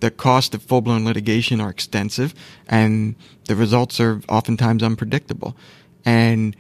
the 0.05 0.11
cost 0.11 0.55
of 0.55 0.63
full 0.63 0.83
blown 0.83 1.03
litigation 1.07 1.63
are 1.63 1.71
extensive, 1.71 2.35
and 2.69 3.15
the 3.47 3.57
results 3.57 3.99
are 4.01 4.21
oftentimes 4.29 4.83
unpredictable. 4.83 5.57
And 6.05 6.55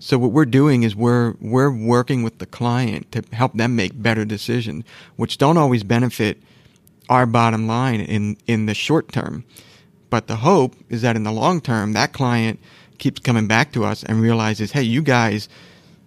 so 0.00 0.18
what 0.18 0.32
we're 0.32 0.46
doing 0.46 0.82
is 0.82 0.96
we're 0.96 1.34
we're 1.40 1.70
working 1.70 2.24
with 2.24 2.38
the 2.38 2.46
client 2.46 3.12
to 3.12 3.22
help 3.32 3.54
them 3.54 3.76
make 3.76 4.02
better 4.02 4.24
decisions, 4.24 4.84
which 5.14 5.38
don't 5.38 5.58
always 5.58 5.84
benefit 5.84 6.42
our 7.08 7.24
bottom 7.24 7.68
line 7.68 8.00
in 8.00 8.36
in 8.48 8.66
the 8.66 8.74
short 8.74 9.12
term. 9.12 9.44
But 10.10 10.26
the 10.26 10.36
hope 10.36 10.74
is 10.88 11.02
that 11.02 11.14
in 11.14 11.22
the 11.22 11.30
long 11.30 11.60
term, 11.60 11.92
that 11.92 12.12
client 12.12 12.58
keeps 12.98 13.20
coming 13.20 13.46
back 13.46 13.70
to 13.74 13.84
us 13.84 14.02
and 14.02 14.20
realizes, 14.20 14.72
hey, 14.72 14.82
you 14.82 15.02
guys 15.02 15.48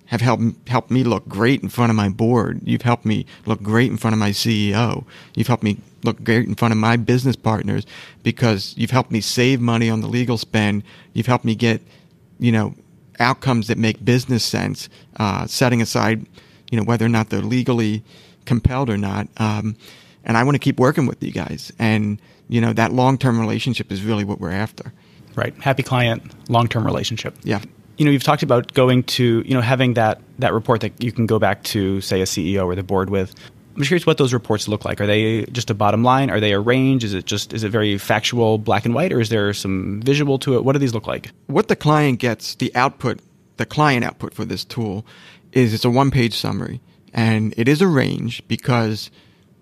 have 0.08 0.20
helped 0.20 0.68
helped 0.68 0.92
me 0.92 1.06
look 1.06 1.26
great 1.26 1.64
in 1.64 1.70
front 1.70 1.90
of 1.90 1.96
my 1.96 2.10
board. 2.10 2.60
You've 2.66 2.82
helped 2.82 3.06
me 3.06 3.28
look 3.46 3.64
great 3.64 3.90
in 3.90 3.96
front 3.96 4.14
of 4.14 4.20
my 4.20 4.32
CEO. 4.32 5.06
You've 5.36 5.48
helped 5.48 5.64
me 5.64 5.78
look 6.04 6.24
great 6.24 6.48
in 6.48 6.56
front 6.56 6.72
of 6.72 6.78
my 6.78 6.98
business 6.98 7.36
partners 7.36 7.86
because 8.24 8.74
you've 8.78 8.92
helped 8.92 9.12
me 9.12 9.22
save 9.22 9.60
money 9.60 9.90
on 9.90 10.02
the 10.02 10.08
legal 10.08 10.38
spend. 10.38 10.84
You've 11.14 11.28
helped 11.28 11.46
me 11.46 11.56
get, 11.56 11.82
you 12.40 12.52
know, 12.52 12.76
outcomes 13.20 13.68
that 13.68 13.78
make 13.78 14.04
business 14.04 14.44
sense, 14.44 14.90
uh, 15.18 15.46
setting 15.48 15.82
aside, 15.82 16.26
you 16.72 16.78
know, 16.78 16.84
whether 16.84 17.06
or 17.06 17.10
not 17.10 17.30
they're 17.30 17.42
legally 17.42 18.04
compelled 18.46 18.90
or 18.90 18.98
not. 18.98 19.28
Um, 19.38 19.76
and 20.24 20.38
I 20.38 20.44
want 20.44 20.56
to 20.56 20.60
keep 20.60 20.80
working 20.80 21.06
with 21.06 21.22
you 21.22 21.32
guys. 21.32 21.72
And, 21.80 22.22
you 22.48 22.62
know, 22.62 22.74
that 22.74 22.92
long 22.92 23.18
term 23.18 23.40
relationship 23.40 23.92
is 23.92 24.04
really 24.04 24.24
what 24.24 24.40
we're 24.40 24.52
after. 24.52 24.94
Right. 25.36 25.56
Happy 25.56 25.84
client, 25.84 26.24
long 26.50 26.68
term 26.68 26.86
relationship. 26.86 27.36
Yeah. 27.44 27.62
You 27.98 28.06
know, 28.06 28.12
you've 28.12 28.24
talked 28.24 28.44
about 28.44 28.74
going 28.74 29.04
to, 29.04 29.44
you 29.46 29.54
know, 29.54 29.62
having 29.62 29.94
that, 29.96 30.20
that 30.40 30.54
report 30.54 30.82
that 30.82 31.04
you 31.04 31.12
can 31.12 31.28
go 31.28 31.38
back 31.38 31.64
to, 31.66 32.02
say, 32.02 32.22
a 32.22 32.26
CEO 32.26 32.66
or 32.66 32.76
the 32.76 32.84
board 32.84 33.10
with. 33.10 33.36
I'm 33.74 33.80
just 33.80 33.90
curious 33.90 34.06
what 34.06 34.20
those 34.20 34.34
reports 34.34 34.68
look 34.68 34.86
like. 34.86 35.02
Are 35.02 35.08
they 35.08 35.46
just 35.46 35.72
a 35.72 35.74
bottom 35.74 36.04
line? 36.04 36.30
Are 36.30 36.40
they 36.40 36.54
a 36.54 36.60
range? 36.60 37.04
Is 37.04 37.16
it 37.16 37.26
just 37.26 37.54
is 37.54 37.64
it 37.64 37.70
very 37.70 37.98
factual, 37.98 38.60
black 38.60 38.86
and 38.86 38.94
white, 38.94 39.12
or 39.12 39.20
is 39.20 39.30
there 39.30 39.52
some 39.54 40.00
visual 40.02 40.38
to 40.40 40.56
it? 40.56 40.64
What 40.64 40.74
do 40.74 40.80
these 40.80 40.94
look 40.94 41.08
like? 41.08 41.32
What 41.48 41.70
the 41.70 41.76
client 41.76 42.20
gets, 42.20 42.54
the 42.56 42.74
output, 42.76 43.20
the 43.58 43.66
client 43.66 44.06
output 44.06 44.36
for 44.36 44.46
this 44.46 44.64
tool, 44.64 45.06
is 45.54 45.74
it's 45.74 45.86
a 45.86 45.90
one 45.90 46.12
page 46.12 46.38
summary, 46.38 46.82
and 47.14 47.52
it 47.58 47.68
is 47.68 47.82
a 47.82 47.88
range 47.88 48.48
because, 48.48 49.10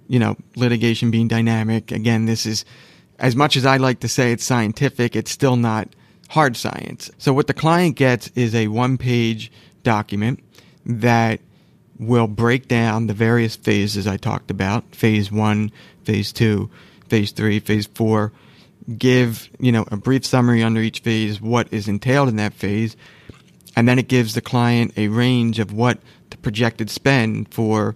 you 0.09 0.19
know, 0.19 0.35
litigation 0.57 1.09
being 1.09 1.29
dynamic. 1.29 1.93
Again, 1.93 2.25
this 2.25 2.45
is 2.45 2.65
as 3.17 3.37
much 3.37 3.55
as 3.55 3.65
I 3.65 3.77
like 3.77 4.01
to 4.01 4.09
say 4.09 4.33
it's 4.33 4.43
scientific, 4.43 5.15
it's 5.15 5.31
still 5.31 5.55
not 5.55 5.87
hard 6.27 6.57
science. 6.57 7.09
So 7.17 7.31
what 7.31 7.47
the 7.47 7.53
client 7.53 7.95
gets 7.95 8.27
is 8.35 8.55
a 8.55 8.67
one 8.67 8.97
page 8.97 9.53
document 9.83 10.43
that 10.85 11.39
will 12.01 12.27
break 12.27 12.67
down 12.67 13.05
the 13.05 13.13
various 13.13 13.55
phases 13.55 14.07
I 14.07 14.17
talked 14.17 14.49
about 14.49 14.95
phase 14.95 15.31
one, 15.31 15.71
phase 16.03 16.33
two, 16.33 16.69
phase 17.07 17.31
three, 17.31 17.59
phase 17.59 17.85
four. 17.85 18.33
Give, 18.97 19.47
you 19.59 19.71
know, 19.71 19.85
a 19.91 19.97
brief 19.97 20.25
summary 20.25 20.63
under 20.63 20.81
each 20.81 21.01
phase, 21.01 21.39
what 21.39 21.71
is 21.71 21.87
entailed 21.87 22.27
in 22.27 22.37
that 22.37 22.55
phase. 22.55 22.97
And 23.75 23.87
then 23.87 23.99
it 23.99 24.07
gives 24.07 24.33
the 24.33 24.41
client 24.41 24.97
a 24.97 25.07
range 25.09 25.59
of 25.59 25.71
what 25.71 25.99
the 26.31 26.37
projected 26.37 26.89
spend 26.89 27.53
for 27.53 27.95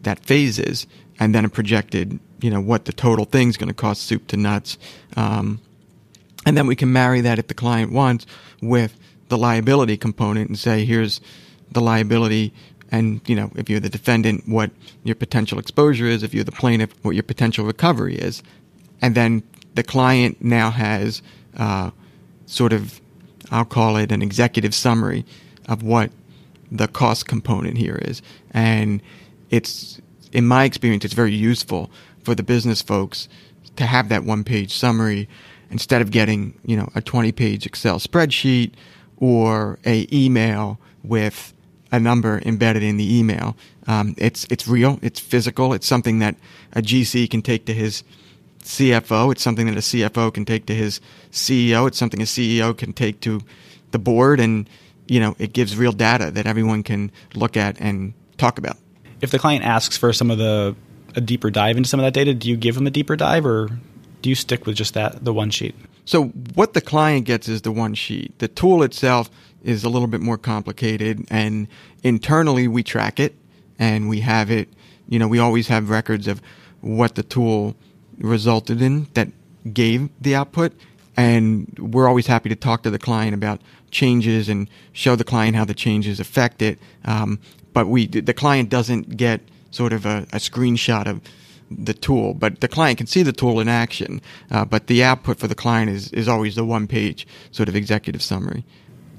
that 0.00 0.24
phase 0.24 0.58
is. 0.58 0.86
And 1.20 1.34
then 1.34 1.44
a 1.44 1.50
projected, 1.50 2.18
you 2.40 2.50
know, 2.50 2.60
what 2.60 2.86
the 2.86 2.92
total 2.92 3.26
thing's 3.26 3.58
going 3.58 3.68
to 3.68 3.74
cost 3.74 4.04
soup 4.04 4.26
to 4.28 4.38
nuts. 4.38 4.78
Um, 5.16 5.60
and 6.46 6.56
then 6.56 6.66
we 6.66 6.76
can 6.76 6.92
marry 6.92 7.20
that 7.20 7.38
if 7.38 7.48
the 7.48 7.54
client 7.54 7.92
wants 7.92 8.26
with 8.62 8.98
the 9.28 9.36
liability 9.36 9.98
component 9.98 10.48
and 10.48 10.58
say, 10.58 10.86
here's 10.86 11.20
the 11.70 11.80
liability 11.80 12.54
and 12.94 13.20
you 13.26 13.34
know 13.34 13.50
if 13.56 13.68
you're 13.68 13.80
the 13.80 13.88
defendant 13.88 14.48
what 14.48 14.70
your 15.02 15.16
potential 15.16 15.58
exposure 15.58 16.06
is 16.06 16.22
if 16.22 16.32
you're 16.32 16.44
the 16.44 16.52
plaintiff 16.52 16.94
what 17.02 17.14
your 17.14 17.24
potential 17.24 17.64
recovery 17.64 18.14
is. 18.14 18.42
And 19.02 19.14
then 19.14 19.42
the 19.74 19.82
client 19.82 20.42
now 20.42 20.70
has 20.70 21.20
uh, 21.56 21.90
sort 22.46 22.72
of 22.72 23.00
i'll 23.50 23.64
call 23.64 23.96
it 23.96 24.12
an 24.12 24.22
executive 24.22 24.74
summary 24.74 25.24
of 25.68 25.82
what 25.82 26.10
the 26.70 26.88
cost 26.88 27.26
component 27.26 27.76
here 27.76 27.98
is. 28.02 28.22
And 28.52 29.02
it's 29.50 30.00
in 30.32 30.46
my 30.46 30.64
experience 30.64 31.04
it's 31.04 31.14
very 31.14 31.34
useful 31.34 31.90
for 32.22 32.34
the 32.34 32.42
business 32.42 32.80
folks 32.80 33.28
to 33.76 33.86
have 33.86 34.08
that 34.08 34.22
one 34.24 34.44
page 34.44 34.72
summary 34.72 35.28
instead 35.70 36.00
of 36.00 36.12
getting 36.12 36.54
you 36.64 36.76
know 36.76 36.88
a 36.94 37.02
20 37.02 37.32
page 37.32 37.66
excel 37.66 37.98
spreadsheet 37.98 38.72
or 39.16 39.78
a 39.84 40.06
email 40.12 40.78
with 41.02 41.53
a 41.96 42.00
number 42.00 42.40
embedded 42.44 42.82
in 42.82 42.96
the 42.96 43.18
email. 43.18 43.56
Um, 43.86 44.14
it's 44.18 44.46
it's 44.50 44.66
real. 44.66 44.98
It's 45.02 45.20
physical. 45.20 45.72
It's 45.72 45.86
something 45.86 46.18
that 46.20 46.36
a 46.72 46.82
GC 46.82 47.30
can 47.30 47.42
take 47.42 47.66
to 47.66 47.74
his 47.74 48.02
CFO. 48.62 49.32
It's 49.32 49.42
something 49.42 49.66
that 49.66 49.76
a 49.76 49.80
CFO 49.80 50.32
can 50.32 50.44
take 50.44 50.66
to 50.66 50.74
his 50.74 51.00
CEO. 51.30 51.86
It's 51.86 51.98
something 51.98 52.20
a 52.20 52.24
CEO 52.24 52.76
can 52.76 52.92
take 52.92 53.20
to 53.20 53.40
the 53.90 53.98
board, 53.98 54.40
and 54.40 54.68
you 55.06 55.20
know 55.20 55.36
it 55.38 55.52
gives 55.52 55.76
real 55.76 55.92
data 55.92 56.30
that 56.30 56.46
everyone 56.46 56.82
can 56.82 57.10
look 57.34 57.56
at 57.56 57.80
and 57.80 58.14
talk 58.38 58.58
about. 58.58 58.76
If 59.20 59.30
the 59.30 59.38
client 59.38 59.64
asks 59.64 59.96
for 59.96 60.12
some 60.12 60.30
of 60.30 60.38
the 60.38 60.74
a 61.16 61.20
deeper 61.20 61.50
dive 61.50 61.76
into 61.76 61.88
some 61.88 62.00
of 62.00 62.04
that 62.04 62.14
data, 62.14 62.34
do 62.34 62.48
you 62.48 62.56
give 62.56 62.74
them 62.74 62.86
a 62.86 62.90
deeper 62.90 63.16
dive, 63.16 63.46
or 63.46 63.68
do 64.22 64.28
you 64.28 64.34
stick 64.34 64.66
with 64.66 64.76
just 64.76 64.94
that 64.94 65.24
the 65.24 65.32
one 65.32 65.50
sheet? 65.50 65.74
So 66.04 66.26
what 66.54 66.74
the 66.74 66.80
client 66.80 67.26
gets 67.26 67.48
is 67.48 67.62
the 67.62 67.72
one 67.72 67.94
sheet. 67.94 68.38
The 68.38 68.48
tool 68.48 68.82
itself 68.82 69.30
is 69.62 69.84
a 69.84 69.88
little 69.88 70.08
bit 70.08 70.20
more 70.20 70.38
complicated. 70.38 71.26
And 71.30 71.66
internally, 72.02 72.68
we 72.68 72.82
track 72.82 73.18
it 73.18 73.34
and 73.78 74.08
we 74.08 74.20
have 74.20 74.50
it, 74.50 74.68
you 75.08 75.18
know, 75.18 75.26
we 75.26 75.38
always 75.38 75.68
have 75.68 75.90
records 75.90 76.28
of 76.28 76.40
what 76.80 77.14
the 77.14 77.22
tool 77.22 77.74
resulted 78.18 78.82
in 78.82 79.08
that 79.14 79.28
gave 79.72 80.10
the 80.20 80.34
output. 80.34 80.72
And 81.16 81.74
we're 81.78 82.08
always 82.08 82.26
happy 82.26 82.48
to 82.48 82.56
talk 82.56 82.82
to 82.82 82.90
the 82.90 82.98
client 82.98 83.34
about 83.34 83.60
changes 83.90 84.48
and 84.48 84.68
show 84.92 85.16
the 85.16 85.24
client 85.24 85.56
how 85.56 85.64
the 85.64 85.74
changes 85.74 86.20
affect 86.20 86.60
it. 86.60 86.78
Um, 87.04 87.38
but 87.72 87.86
we, 87.86 88.06
the 88.06 88.34
client 88.34 88.68
doesn't 88.68 89.16
get 89.16 89.40
sort 89.70 89.92
of 89.92 90.06
a, 90.06 90.26
a, 90.32 90.38
screenshot 90.38 91.06
of 91.08 91.20
the 91.70 91.94
tool, 91.94 92.34
but 92.34 92.60
the 92.60 92.68
client 92.68 92.98
can 92.98 93.06
see 93.06 93.22
the 93.22 93.32
tool 93.32 93.60
in 93.60 93.68
action. 93.68 94.20
Uh, 94.50 94.64
but 94.64 94.86
the 94.86 95.02
output 95.02 95.38
for 95.38 95.46
the 95.46 95.54
client 95.54 95.90
is, 95.90 96.12
is 96.12 96.28
always 96.28 96.54
the 96.54 96.64
one 96.64 96.86
page 96.86 97.26
sort 97.50 97.68
of 97.68 97.76
executive 97.76 98.22
summary. 98.22 98.64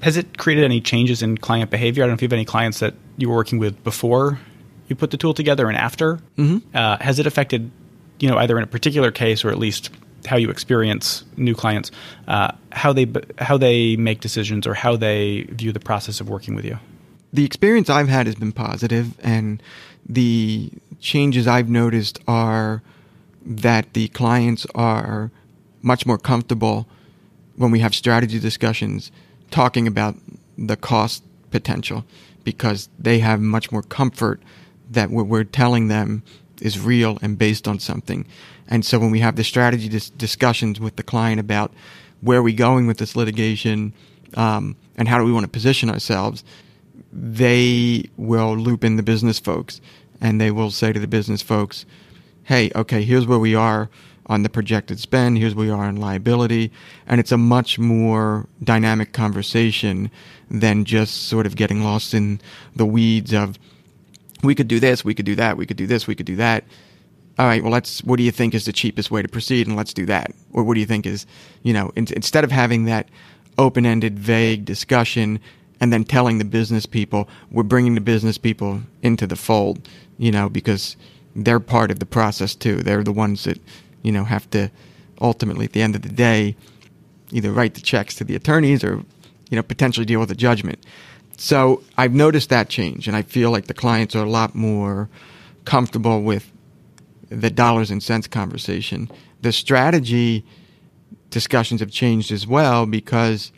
Has 0.02 0.16
it 0.16 0.38
created 0.38 0.64
any 0.64 0.80
changes 0.80 1.22
in 1.22 1.38
client 1.38 1.70
behavior? 1.70 2.04
I 2.04 2.06
don't 2.06 2.12
know 2.12 2.14
if 2.16 2.22
you 2.22 2.26
have 2.26 2.32
any 2.34 2.44
clients 2.44 2.80
that 2.80 2.94
you 3.16 3.28
were 3.28 3.34
working 3.34 3.58
with 3.58 3.82
before 3.82 4.38
you 4.88 4.96
put 4.96 5.10
the 5.10 5.16
tool 5.16 5.34
together 5.34 5.68
and 5.68 5.76
after. 5.76 6.20
Mm-hmm. 6.36 6.76
Uh, 6.76 6.98
has 7.00 7.18
it 7.18 7.26
affected, 7.26 7.70
you 8.18 8.28
know, 8.28 8.36
either 8.38 8.56
in 8.56 8.64
a 8.64 8.66
particular 8.66 9.10
case 9.10 9.44
or 9.44 9.50
at 9.50 9.58
least 9.58 9.90
how 10.26 10.36
you 10.36 10.50
experience 10.50 11.24
new 11.36 11.54
clients, 11.54 11.90
uh, 12.28 12.52
how 12.72 12.92
they 12.92 13.06
how 13.38 13.56
they 13.56 13.96
make 13.96 14.20
decisions 14.20 14.66
or 14.66 14.74
how 14.74 14.96
they 14.96 15.42
view 15.50 15.72
the 15.72 15.80
process 15.80 16.20
of 16.20 16.28
working 16.28 16.54
with 16.54 16.64
you? 16.64 16.78
The 17.32 17.44
experience 17.44 17.90
I've 17.90 18.08
had 18.08 18.26
has 18.26 18.34
been 18.34 18.52
positive, 18.52 19.18
and 19.22 19.62
the 20.08 20.70
changes 21.00 21.46
I've 21.46 21.68
noticed 21.68 22.18
are 22.26 22.82
that 23.44 23.92
the 23.92 24.08
clients 24.08 24.66
are 24.74 25.30
much 25.82 26.04
more 26.06 26.18
comfortable 26.18 26.86
when 27.56 27.70
we 27.70 27.78
have 27.80 27.94
strategy 27.94 28.38
discussions 28.38 29.12
talking 29.50 29.86
about 29.86 30.16
the 30.58 30.76
cost 30.76 31.22
potential 31.50 32.04
because 32.44 32.88
they 32.98 33.20
have 33.20 33.40
much 33.40 33.70
more 33.70 33.82
comfort 33.82 34.40
that 34.90 35.10
what 35.10 35.26
we're 35.26 35.44
telling 35.44 35.88
them 35.88 36.22
is 36.60 36.78
real 36.78 37.18
and 37.22 37.38
based 37.38 37.68
on 37.68 37.78
something. 37.78 38.26
And 38.68 38.84
so 38.84 38.98
when 38.98 39.10
we 39.10 39.20
have 39.20 39.36
the 39.36 39.44
strategy 39.44 39.88
dis- 39.88 40.10
discussions 40.10 40.80
with 40.80 40.96
the 40.96 41.02
client 41.02 41.40
about 41.40 41.72
where 42.20 42.38
are 42.38 42.42
we 42.42 42.52
going 42.52 42.86
with 42.86 42.98
this 42.98 43.14
litigation 43.14 43.92
um, 44.34 44.76
and 44.96 45.08
how 45.08 45.18
do 45.18 45.24
we 45.24 45.32
want 45.32 45.44
to 45.44 45.50
position 45.50 45.90
ourselves, 45.90 46.44
they 47.12 48.08
will 48.16 48.56
loop 48.56 48.84
in 48.84 48.96
the 48.96 49.02
business 49.02 49.38
folks 49.38 49.80
and 50.20 50.40
they 50.40 50.50
will 50.50 50.70
say 50.70 50.92
to 50.92 51.00
the 51.00 51.06
business 51.06 51.42
folks, 51.42 51.86
hey, 52.44 52.70
okay, 52.74 53.02
here's 53.02 53.26
where 53.26 53.38
we 53.38 53.54
are 53.54 53.88
on 54.26 54.42
the 54.42 54.48
projected 54.48 54.98
spend. 54.98 55.38
Here's 55.38 55.54
where 55.54 55.66
we 55.66 55.72
are 55.72 55.84
on 55.84 55.96
liability. 55.96 56.72
And 57.06 57.20
it's 57.20 57.32
a 57.32 57.38
much 57.38 57.78
more 57.78 58.46
dynamic 58.62 59.12
conversation 59.12 60.10
than 60.50 60.84
just 60.84 61.28
sort 61.28 61.46
of 61.46 61.56
getting 61.56 61.82
lost 61.82 62.14
in 62.14 62.40
the 62.74 62.86
weeds 62.86 63.32
of 63.32 63.58
we 64.42 64.54
could 64.54 64.68
do 64.68 64.80
this, 64.80 65.04
we 65.04 65.14
could 65.14 65.26
do 65.26 65.34
that, 65.36 65.56
we 65.56 65.66
could 65.66 65.76
do 65.76 65.86
this, 65.86 66.06
we 66.06 66.14
could 66.14 66.26
do 66.26 66.36
that. 66.36 66.64
All 67.38 67.46
right, 67.46 67.62
well, 67.62 67.72
let's, 67.72 68.02
what 68.04 68.16
do 68.16 68.22
you 68.22 68.30
think 68.30 68.54
is 68.54 68.64
the 68.64 68.72
cheapest 68.72 69.10
way 69.10 69.22
to 69.22 69.28
proceed? 69.28 69.66
And 69.66 69.76
let's 69.76 69.92
do 69.92 70.06
that. 70.06 70.32
Or 70.52 70.62
what 70.62 70.74
do 70.74 70.80
you 70.80 70.86
think 70.86 71.06
is, 71.06 71.26
you 71.62 71.72
know, 71.72 71.92
in, 71.96 72.06
instead 72.14 72.44
of 72.44 72.50
having 72.50 72.84
that 72.84 73.08
open 73.58 73.86
ended, 73.86 74.18
vague 74.18 74.64
discussion 74.64 75.40
and 75.80 75.92
then 75.92 76.04
telling 76.04 76.38
the 76.38 76.44
business 76.44 76.86
people, 76.86 77.28
we're 77.50 77.62
bringing 77.62 77.94
the 77.94 78.00
business 78.00 78.38
people 78.38 78.82
into 79.02 79.26
the 79.26 79.36
fold, 79.36 79.88
you 80.18 80.32
know, 80.32 80.48
because 80.48 80.96
they're 81.34 81.60
part 81.60 81.90
of 81.90 81.98
the 81.98 82.06
process 82.06 82.54
too. 82.54 82.76
They're 82.76 83.04
the 83.04 83.12
ones 83.12 83.44
that 83.44 83.60
you 84.06 84.12
know, 84.12 84.22
have 84.22 84.48
to 84.50 84.70
ultimately, 85.20 85.64
at 85.64 85.72
the 85.72 85.82
end 85.82 85.96
of 85.96 86.02
the 86.02 86.08
day, 86.08 86.54
either 87.32 87.50
write 87.50 87.74
the 87.74 87.80
checks 87.80 88.14
to 88.14 88.22
the 88.22 88.36
attorneys 88.36 88.84
or, 88.84 89.02
you 89.50 89.56
know, 89.56 89.62
potentially 89.64 90.06
deal 90.06 90.20
with 90.20 90.30
a 90.30 90.36
judgment. 90.36 90.78
So 91.36 91.82
I've 91.98 92.14
noticed 92.14 92.48
that 92.50 92.68
change, 92.68 93.08
and 93.08 93.16
I 93.16 93.22
feel 93.22 93.50
like 93.50 93.66
the 93.66 93.74
clients 93.74 94.14
are 94.14 94.24
a 94.24 94.30
lot 94.30 94.54
more 94.54 95.08
comfortable 95.64 96.22
with 96.22 96.52
the 97.28 97.50
dollars 97.50 97.90
and 97.90 98.00
cents 98.00 98.28
conversation. 98.28 99.10
The 99.42 99.50
strategy 99.50 100.44
discussions 101.30 101.80
have 101.80 101.90
changed 101.90 102.30
as 102.30 102.46
well 102.46 102.86
because 102.86 103.50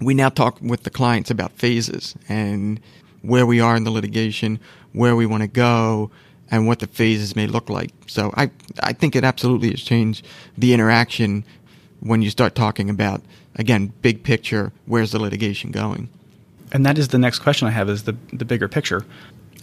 we 0.00 0.14
now 0.14 0.28
talk 0.28 0.58
with 0.60 0.82
the 0.82 0.90
clients 0.90 1.30
about 1.30 1.52
phases 1.52 2.14
and 2.28 2.80
where 3.22 3.46
we 3.46 3.60
are 3.60 3.76
in 3.76 3.84
the 3.84 3.90
litigation, 3.90 4.58
where 4.92 5.16
we 5.16 5.26
want 5.26 5.42
to 5.42 5.48
go, 5.48 6.10
and 6.50 6.66
what 6.66 6.80
the 6.80 6.86
phases 6.86 7.34
may 7.34 7.46
look 7.46 7.70
like. 7.70 7.90
So 8.06 8.32
I, 8.36 8.50
I 8.80 8.92
think 8.92 9.16
it 9.16 9.24
absolutely 9.24 9.70
has 9.70 9.82
changed 9.82 10.26
the 10.58 10.74
interaction 10.74 11.44
when 12.00 12.20
you 12.22 12.30
start 12.30 12.54
talking 12.54 12.90
about, 12.90 13.22
again, 13.56 13.92
big 14.02 14.22
picture, 14.22 14.72
where's 14.86 15.12
the 15.12 15.18
litigation 15.18 15.70
going? 15.70 16.10
And 16.72 16.84
that 16.84 16.98
is 16.98 17.08
the 17.08 17.18
next 17.18 17.38
question 17.38 17.66
I 17.66 17.70
have 17.70 17.88
is 17.88 18.02
the, 18.02 18.16
the 18.32 18.44
bigger 18.44 18.68
picture. 18.68 19.06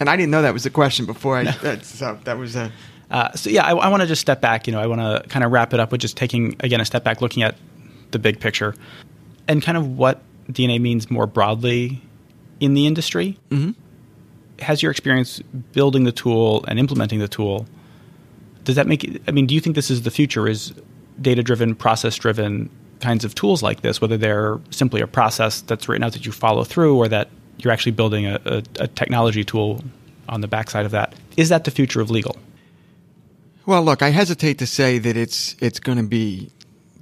And 0.00 0.10
I 0.10 0.16
didn't 0.16 0.32
know 0.32 0.42
that 0.42 0.52
was 0.52 0.64
the 0.64 0.70
question 0.70 1.06
before 1.06 1.36
I, 1.36 1.44
that, 1.44 1.84
so 1.84 2.18
that 2.24 2.36
was 2.36 2.56
a. 2.56 2.72
Uh, 3.10 3.30
so 3.32 3.50
yeah, 3.50 3.64
I, 3.64 3.74
I 3.74 3.88
want 3.88 4.00
to 4.00 4.08
just 4.08 4.20
step 4.22 4.40
back. 4.40 4.66
You 4.66 4.72
know, 4.72 4.80
I 4.80 4.86
want 4.86 5.00
to 5.00 5.28
kind 5.28 5.44
of 5.44 5.52
wrap 5.52 5.72
it 5.74 5.78
up 5.78 5.92
with 5.92 6.00
just 6.00 6.16
taking 6.16 6.56
again 6.60 6.80
a 6.80 6.84
step 6.84 7.04
back, 7.04 7.20
looking 7.20 7.42
at 7.42 7.56
the 8.10 8.18
big 8.18 8.40
picture, 8.40 8.74
and 9.48 9.62
kind 9.62 9.78
of 9.78 9.96
what 9.96 10.22
DNA 10.50 10.80
means 10.80 11.10
more 11.10 11.26
broadly 11.26 12.02
in 12.60 12.74
the 12.74 12.86
industry. 12.86 13.38
Mm-hmm 13.50 13.72
has 14.62 14.82
your 14.82 14.90
experience 14.90 15.40
building 15.72 16.04
the 16.04 16.12
tool 16.12 16.64
and 16.68 16.78
implementing 16.78 17.18
the 17.18 17.28
tool 17.28 17.66
does 18.64 18.76
that 18.76 18.86
make 18.86 19.20
i 19.28 19.30
mean 19.30 19.46
do 19.46 19.54
you 19.54 19.60
think 19.60 19.76
this 19.76 19.90
is 19.90 20.02
the 20.02 20.10
future 20.10 20.48
is 20.48 20.72
data 21.20 21.42
driven 21.42 21.74
process 21.74 22.16
driven 22.16 22.70
kinds 23.00 23.24
of 23.24 23.34
tools 23.34 23.62
like 23.62 23.82
this 23.82 24.00
whether 24.00 24.16
they're 24.16 24.60
simply 24.70 25.00
a 25.00 25.06
process 25.06 25.60
that's 25.62 25.88
written 25.88 26.04
out 26.04 26.12
that 26.12 26.24
you 26.24 26.32
follow 26.32 26.64
through 26.64 26.96
or 26.96 27.08
that 27.08 27.28
you're 27.58 27.72
actually 27.72 27.92
building 27.92 28.26
a, 28.26 28.40
a, 28.44 28.62
a 28.80 28.88
technology 28.88 29.44
tool 29.44 29.82
on 30.28 30.40
the 30.40 30.48
backside 30.48 30.86
of 30.86 30.92
that 30.92 31.14
is 31.36 31.48
that 31.48 31.64
the 31.64 31.70
future 31.70 32.00
of 32.00 32.10
legal 32.10 32.36
well 33.66 33.82
look 33.82 34.02
i 34.02 34.10
hesitate 34.10 34.58
to 34.58 34.66
say 34.66 34.98
that 34.98 35.16
it's 35.16 35.56
it's 35.60 35.80
going 35.80 35.98
to 35.98 36.04
be 36.04 36.50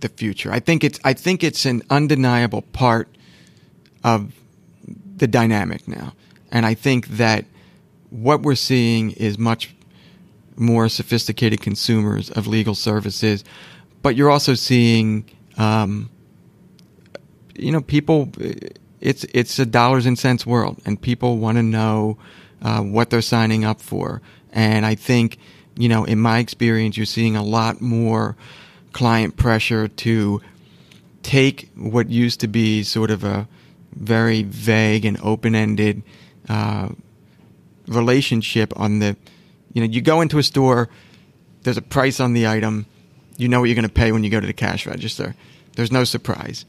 the 0.01 0.09
future 0.09 0.53
i 0.53 0.61
think 0.61 0.85
it's 0.85 0.99
i 1.05 1.13
think 1.13 1.43
it's 1.43 1.65
an 1.67 1.83
undeniable 1.91 2.63
part 2.63 3.09
of 4.03 4.33
the 5.17 5.27
dynamic 5.27 5.87
now 5.87 6.13
and 6.51 6.67
I 6.67 6.75
think 6.75 7.07
that 7.09 7.45
what 8.11 8.43
we're 8.43 8.57
seeing 8.57 9.13
is 9.13 9.39
much 9.39 9.75
more 10.57 10.89
sophisticated 10.89 11.61
consumers 11.61 12.31
of 12.31 12.47
legal 12.47 12.75
services, 12.75 13.45
but 14.03 14.17
you're 14.17 14.31
also 14.31 14.55
seeing, 14.55 15.25
um, 15.57 16.11
you 17.55 17.71
know, 17.73 17.81
people. 17.81 18.33
It's 19.01 19.25
it's 19.33 19.59
a 19.59 19.65
dollars 19.65 20.07
and 20.07 20.19
cents 20.19 20.45
world, 20.45 20.81
and 20.85 21.01
people 21.01 21.39
want 21.39 21.57
to 21.57 21.63
know 21.63 22.19
uh, 22.61 22.83
what 22.83 23.11
they're 23.11 23.23
signing 23.23 23.65
up 23.65 23.81
for. 23.81 24.21
And 24.53 24.85
I 24.85 24.95
think, 24.95 25.39
you 25.77 25.89
know, 25.89 26.05
in 26.05 26.19
my 26.19 26.39
experience, 26.39 26.97
you're 26.97 27.07
seeing 27.07 27.37
a 27.37 27.43
lot 27.43 27.81
more 27.81 28.37
client 28.93 29.37
pressure 29.37 29.89
to 29.89 30.41
take 31.23 31.69
what 31.77 32.09
used 32.09 32.41
to 32.41 32.49
be 32.49 32.83
sort 32.83 33.11
of 33.11 33.25
a 33.25 33.47
very 33.93 34.43
vague 34.43 35.05
and 35.05 35.19
open 35.23 35.55
ended 35.55 36.03
uh, 36.49 36.89
relationship 37.87 38.73
on 38.77 39.01
the, 39.01 39.17
you 39.73 39.83
know, 39.83 39.89
you 39.89 40.01
go 40.01 40.21
into 40.21 40.39
a 40.39 40.43
store, 40.43 40.89
there's 41.63 41.77
a 41.77 41.83
price 41.83 42.21
on 42.21 42.33
the 42.33 42.47
item, 42.47 42.87
you 43.37 43.49
know 43.49 43.61
what 43.61 43.67
you're 43.67 43.75
going 43.75 43.87
to 43.87 43.93
pay 43.93 44.13
when 44.13 44.25
you 44.25 44.31
go 44.31 44.41
to 44.41 44.47
the 44.47 44.53
cash 44.53 44.87
register. 44.87 45.35
There's 45.77 45.93
no 45.93 46.05
surprise. 46.05 46.65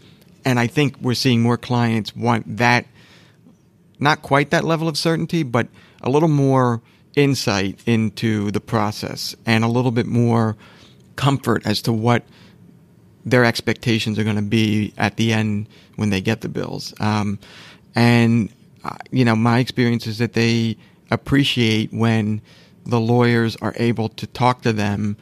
and 0.45 0.59
I 0.59 0.67
think 0.67 0.97
we're 0.99 1.13
seeing 1.13 1.41
more 1.41 1.57
clients 1.57 2.15
want 2.15 2.57
that, 2.57 2.85
not 3.99 4.21
quite 4.21 4.49
that 4.51 4.63
level 4.63 4.87
of 4.87 4.97
certainty, 4.97 5.43
but 5.43 5.67
a 6.01 6.09
little 6.09 6.29
more 6.29 6.81
insight 7.15 7.79
into 7.85 8.51
the 8.51 8.59
process 8.61 9.35
and 9.45 9.63
a 9.63 9.67
little 9.67 9.91
bit 9.91 10.07
more 10.07 10.55
comfort 11.15 11.65
as 11.65 11.81
to 11.83 11.93
what 11.93 12.23
their 13.25 13.45
expectations 13.45 14.17
are 14.17 14.23
going 14.23 14.35
to 14.35 14.41
be 14.41 14.93
at 14.97 15.17
the 15.17 15.31
end 15.31 15.67
when 15.95 16.09
they 16.09 16.21
get 16.21 16.41
the 16.41 16.49
bills. 16.49 16.93
Um, 16.99 17.37
and, 17.93 18.51
uh, 18.83 18.97
you 19.11 19.25
know, 19.25 19.35
my 19.35 19.59
experience 19.59 20.07
is 20.07 20.17
that 20.17 20.33
they 20.33 20.77
appreciate 21.11 21.93
when 21.93 22.41
the 22.85 22.99
lawyers 22.99 23.55
are 23.57 23.73
able 23.77 24.09
to 24.09 24.25
talk 24.27 24.61
to 24.63 24.73
them 24.73 25.17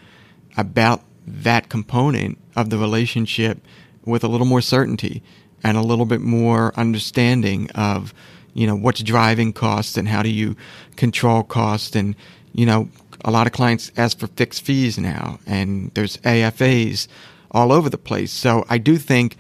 about 0.56 1.04
that 1.28 1.70
component 1.70 2.38
of 2.56 2.70
the 2.70 2.78
relationship 2.78 3.60
with 4.06 4.24
a 4.24 4.28
little 4.28 4.48
more 4.48 4.62
certainty 4.62 5.22
and 5.64 5.78
a 5.78 5.82
little 5.82 6.06
bit 6.06 6.22
more 6.22 6.74
understanding 6.78 7.70
of, 7.72 8.14
you 8.54 8.66
know, 8.66 8.76
what's 8.76 9.04
driving 9.04 9.52
costs 9.52 9.98
and 9.98 10.08
how 10.08 10.24
do 10.24 10.30
you 10.30 10.56
control 10.96 11.44
costs. 11.44 11.96
And, 11.96 12.16
you 12.54 12.66
know, 12.66 12.90
a 13.26 13.32
lot 13.32 13.48
of 13.48 13.54
clients 13.54 13.92
ask 13.98 14.18
for 14.18 14.28
fixed 14.28 14.64
fees 14.64 14.98
now 14.98 15.40
and 15.46 15.92
there's 15.94 16.18
AFAs 16.18 17.08
all 17.52 17.72
over 17.72 17.90
the 17.90 17.98
place. 17.98 18.32
So 18.32 18.66
I 18.70 18.78
do 18.78 18.98
think 18.98 19.38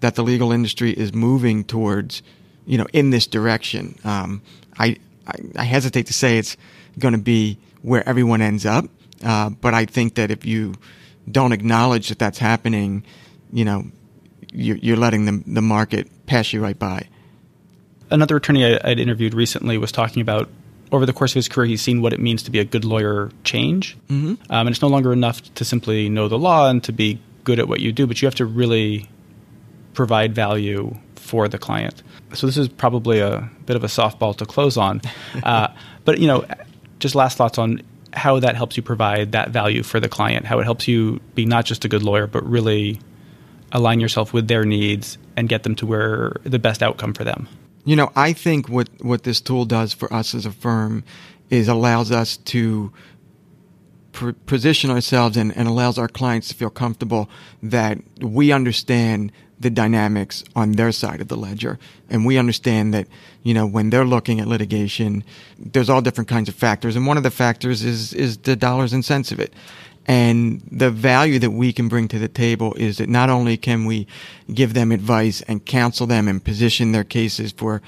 that 0.00 0.14
the 0.14 0.22
legal 0.22 0.52
industry 0.52 0.92
is 0.92 1.14
moving 1.14 1.64
towards, 1.64 2.22
you 2.66 2.78
know, 2.78 2.86
in 2.92 3.10
this 3.10 3.26
direction. 3.26 3.96
Um, 4.04 4.42
I, 4.78 4.96
I, 5.26 5.32
I 5.56 5.64
hesitate 5.64 6.06
to 6.06 6.12
say 6.12 6.38
it's 6.38 6.56
going 6.98 7.12
to 7.12 7.20
be 7.20 7.58
where 7.82 8.06
everyone 8.08 8.42
ends 8.42 8.66
up, 8.66 8.86
uh, 9.24 9.50
but 9.50 9.74
I 9.74 9.84
think 9.84 10.14
that 10.14 10.30
if 10.30 10.44
you 10.44 10.74
don't 11.30 11.52
acknowledge 11.52 12.08
that 12.08 12.18
that's 12.18 12.38
happening, 12.38 13.04
you 13.52 13.64
know, 13.64 13.84
you're, 14.52 14.76
you're 14.78 14.96
letting 14.96 15.26
the, 15.26 15.42
the 15.46 15.62
market 15.62 16.08
pass 16.26 16.52
you 16.52 16.62
right 16.62 16.78
by. 16.78 17.08
Another 18.10 18.36
attorney 18.36 18.64
I, 18.64 18.88
would 18.88 18.98
interviewed 18.98 19.34
recently 19.34 19.78
was 19.78 19.92
talking 19.92 20.20
about 20.20 20.48
over 20.92 21.06
the 21.06 21.12
course 21.12 21.32
of 21.32 21.36
his 21.36 21.48
career, 21.48 21.66
he's 21.66 21.82
seen 21.82 22.02
what 22.02 22.12
it 22.12 22.20
means 22.20 22.42
to 22.44 22.50
be 22.50 22.58
a 22.58 22.64
good 22.64 22.84
lawyer 22.84 23.30
change. 23.44 23.96
Mm-hmm. 24.08 24.28
Um, 24.28 24.66
and 24.66 24.68
it's 24.70 24.82
no 24.82 24.88
longer 24.88 25.12
enough 25.12 25.42
to 25.54 25.64
simply 25.64 26.08
know 26.08 26.28
the 26.28 26.38
law 26.38 26.68
and 26.68 26.82
to 26.84 26.92
be 26.92 27.20
good 27.44 27.58
at 27.58 27.68
what 27.68 27.80
you 27.80 27.92
do, 27.92 28.06
but 28.06 28.20
you 28.20 28.26
have 28.26 28.34
to 28.36 28.46
really 28.46 29.08
provide 29.94 30.34
value 30.34 30.96
for 31.16 31.48
the 31.48 31.58
client. 31.58 32.02
So 32.34 32.46
this 32.46 32.56
is 32.56 32.68
probably 32.68 33.20
a 33.20 33.48
bit 33.66 33.76
of 33.76 33.84
a 33.84 33.88
softball 33.88 34.36
to 34.36 34.46
close 34.46 34.76
on. 34.76 35.00
Uh, 35.44 35.68
but, 36.04 36.18
you 36.18 36.26
know, 36.26 36.44
just 36.98 37.14
last 37.14 37.36
thoughts 37.36 37.56
on 37.56 37.82
how 38.12 38.40
that 38.40 38.56
helps 38.56 38.76
you 38.76 38.82
provide 38.82 39.32
that 39.32 39.50
value 39.50 39.82
for 39.82 40.00
the 40.00 40.08
client, 40.08 40.44
how 40.44 40.58
it 40.58 40.64
helps 40.64 40.88
you 40.88 41.20
be 41.34 41.46
not 41.46 41.64
just 41.64 41.84
a 41.84 41.88
good 41.88 42.02
lawyer, 42.02 42.26
but 42.26 42.44
really 42.44 43.00
align 43.72 44.00
yourself 44.00 44.32
with 44.32 44.48
their 44.48 44.64
needs 44.64 45.18
and 45.36 45.48
get 45.48 45.62
them 45.62 45.74
to 45.76 45.86
where 45.86 46.32
the 46.42 46.58
best 46.58 46.82
outcome 46.82 47.14
for 47.14 47.24
them. 47.24 47.48
You 47.84 47.96
know, 47.96 48.12
I 48.14 48.32
think 48.32 48.68
what, 48.68 48.88
what 49.00 49.22
this 49.22 49.40
tool 49.40 49.64
does 49.64 49.92
for 49.92 50.12
us 50.12 50.34
as 50.34 50.46
a 50.46 50.52
firm 50.52 51.04
is 51.48 51.68
allows 51.68 52.12
us 52.12 52.36
to 52.36 52.92
pr- 54.12 54.32
position 54.46 54.90
ourselves 54.90 55.36
and, 55.36 55.56
and 55.56 55.66
allows 55.66 55.98
our 55.98 56.08
clients 56.08 56.48
to 56.48 56.54
feel 56.54 56.70
comfortable 56.70 57.28
that 57.62 57.98
we 58.20 58.52
understand 58.52 59.32
the 59.58 59.70
dynamics 59.70 60.42
on 60.56 60.72
their 60.72 60.90
side 60.90 61.20
of 61.20 61.28
the 61.28 61.36
ledger. 61.36 61.78
And 62.08 62.24
we 62.24 62.38
understand 62.38 62.94
that, 62.94 63.06
you 63.42 63.52
know, 63.52 63.66
when 63.66 63.90
they're 63.90 64.06
looking 64.06 64.40
at 64.40 64.46
litigation, 64.46 65.22
there's 65.58 65.90
all 65.90 66.00
different 66.00 66.28
kinds 66.28 66.48
of 66.48 66.54
factors. 66.54 66.96
And 66.96 67.06
one 67.06 67.18
of 67.18 67.22
the 67.22 67.30
factors 67.30 67.84
is, 67.84 68.14
is 68.14 68.38
the 68.38 68.56
dollars 68.56 68.94
and 68.94 69.04
cents 69.04 69.32
of 69.32 69.38
it. 69.38 69.52
And 70.10 70.60
the 70.72 70.90
value 70.90 71.38
that 71.38 71.52
we 71.52 71.72
can 71.72 71.86
bring 71.86 72.08
to 72.08 72.18
the 72.18 72.26
table 72.26 72.74
is 72.74 72.98
that 72.98 73.08
not 73.08 73.30
only 73.30 73.56
can 73.56 73.84
we 73.84 74.08
give 74.52 74.74
them 74.74 74.90
advice 74.90 75.40
and 75.42 75.64
counsel 75.64 76.04
them 76.04 76.26
and 76.26 76.44
position 76.44 76.90
their 76.90 77.04
cases 77.04 77.52
for 77.52 77.80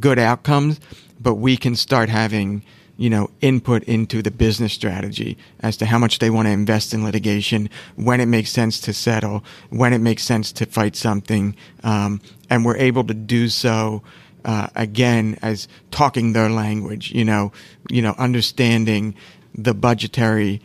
good 0.00 0.18
outcomes, 0.18 0.80
but 1.20 1.34
we 1.34 1.58
can 1.58 1.76
start 1.76 2.08
having 2.08 2.62
you 2.96 3.10
know, 3.10 3.28
input 3.42 3.82
into 3.82 4.22
the 4.22 4.30
business 4.30 4.72
strategy 4.72 5.36
as 5.60 5.76
to 5.76 5.84
how 5.84 5.98
much 5.98 6.18
they 6.18 6.30
want 6.30 6.46
to 6.46 6.50
invest 6.50 6.94
in 6.94 7.04
litigation, 7.04 7.68
when 7.96 8.22
it 8.22 8.26
makes 8.26 8.50
sense 8.50 8.80
to 8.80 8.94
settle, 8.94 9.44
when 9.68 9.92
it 9.92 9.98
makes 9.98 10.22
sense 10.22 10.52
to 10.52 10.64
fight 10.64 10.96
something, 10.96 11.54
um, 11.84 12.22
and 12.48 12.64
we're 12.64 12.78
able 12.78 13.04
to 13.04 13.12
do 13.12 13.50
so 13.50 14.02
uh, 14.46 14.68
again 14.76 15.38
as 15.42 15.68
talking 15.90 16.32
their 16.32 16.48
language. 16.48 17.12
You 17.12 17.26
know, 17.26 17.52
you 17.90 18.00
know, 18.00 18.14
understanding 18.16 19.14
the 19.54 19.74
budgetary 19.74 20.62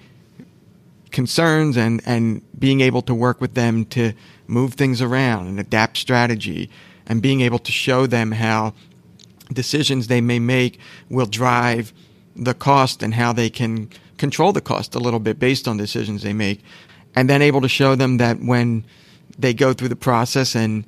concerns 1.12 1.78
and 1.78 2.02
and 2.06 2.42
being 2.58 2.82
able 2.82 3.02
to 3.04 3.14
work 3.14 3.42
with 3.42 3.54
them 3.54 3.86
to 3.86 4.14
move 4.48 4.74
things 4.74 5.02
around 5.02 5.48
and 5.48 5.60
adapt 5.60 5.98
strategy, 5.98 6.70
and 7.06 7.22
being 7.22 7.42
able 7.42 7.60
to 7.60 7.72
show 7.72 8.06
them 8.06 8.32
how 8.32 8.74
decisions 9.54 10.08
they 10.08 10.22
may 10.22 10.40
make 10.40 10.80
will 11.10 11.26
drive 11.26 11.94
the 12.36 12.54
cost 12.54 13.04
and 13.04 13.14
how 13.14 13.34
they 13.34 13.50
can 13.50 13.90
control 14.18 14.52
the 14.52 14.62
cost 14.62 14.96
a 14.96 15.00
little 15.00 15.20
bit 15.20 15.40
based 15.40 15.68
on 15.68 15.78
decisions 15.78 16.22
they 16.22 16.34
make. 16.34 16.62
And 17.16 17.30
then 17.30 17.42
able 17.42 17.62
to 17.62 17.68
show 17.68 17.96
them 17.96 18.18
that 18.18 18.40
when 18.40 18.86
they 19.38 19.54
go 19.54 19.74
through 19.74 19.90
the 19.90 19.96
process 19.96 20.56
and 20.56 20.86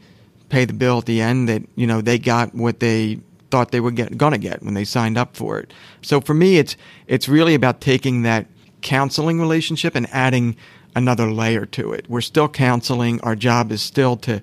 pay 0.49 0.65
the 0.65 0.73
bill 0.73 0.99
at 0.99 1.05
the 1.05 1.19
end, 1.19 1.49
that, 1.49 1.63
you 1.75 1.87
know, 1.87 1.99
they 1.99 2.17
got 2.17 2.53
what 2.53 2.79
they 2.79 3.19
thought 3.49 3.71
they 3.71 3.79
were 3.79 3.91
get, 3.91 4.17
gonna 4.17 4.37
get 4.37 4.63
when 4.63 4.73
they 4.73 4.85
signed 4.85 5.17
up 5.17 5.35
for 5.35 5.59
it. 5.59 5.73
So 6.01 6.21
for 6.21 6.33
me, 6.33 6.57
it's, 6.57 6.77
it's 7.07 7.27
really 7.27 7.55
about 7.55 7.81
taking 7.81 8.21
that 8.23 8.45
counseling 8.83 9.39
relationship 9.39 9.95
and 9.95 10.07
adding 10.11 10.55
another 10.95 11.31
layer 11.31 11.65
to 11.65 11.93
it. 11.93 12.05
We're 12.07 12.21
still 12.21 12.47
counseling. 12.47 13.19
Our 13.21 13.35
job 13.35 13.71
is 13.71 13.81
still 13.81 14.15
to 14.17 14.41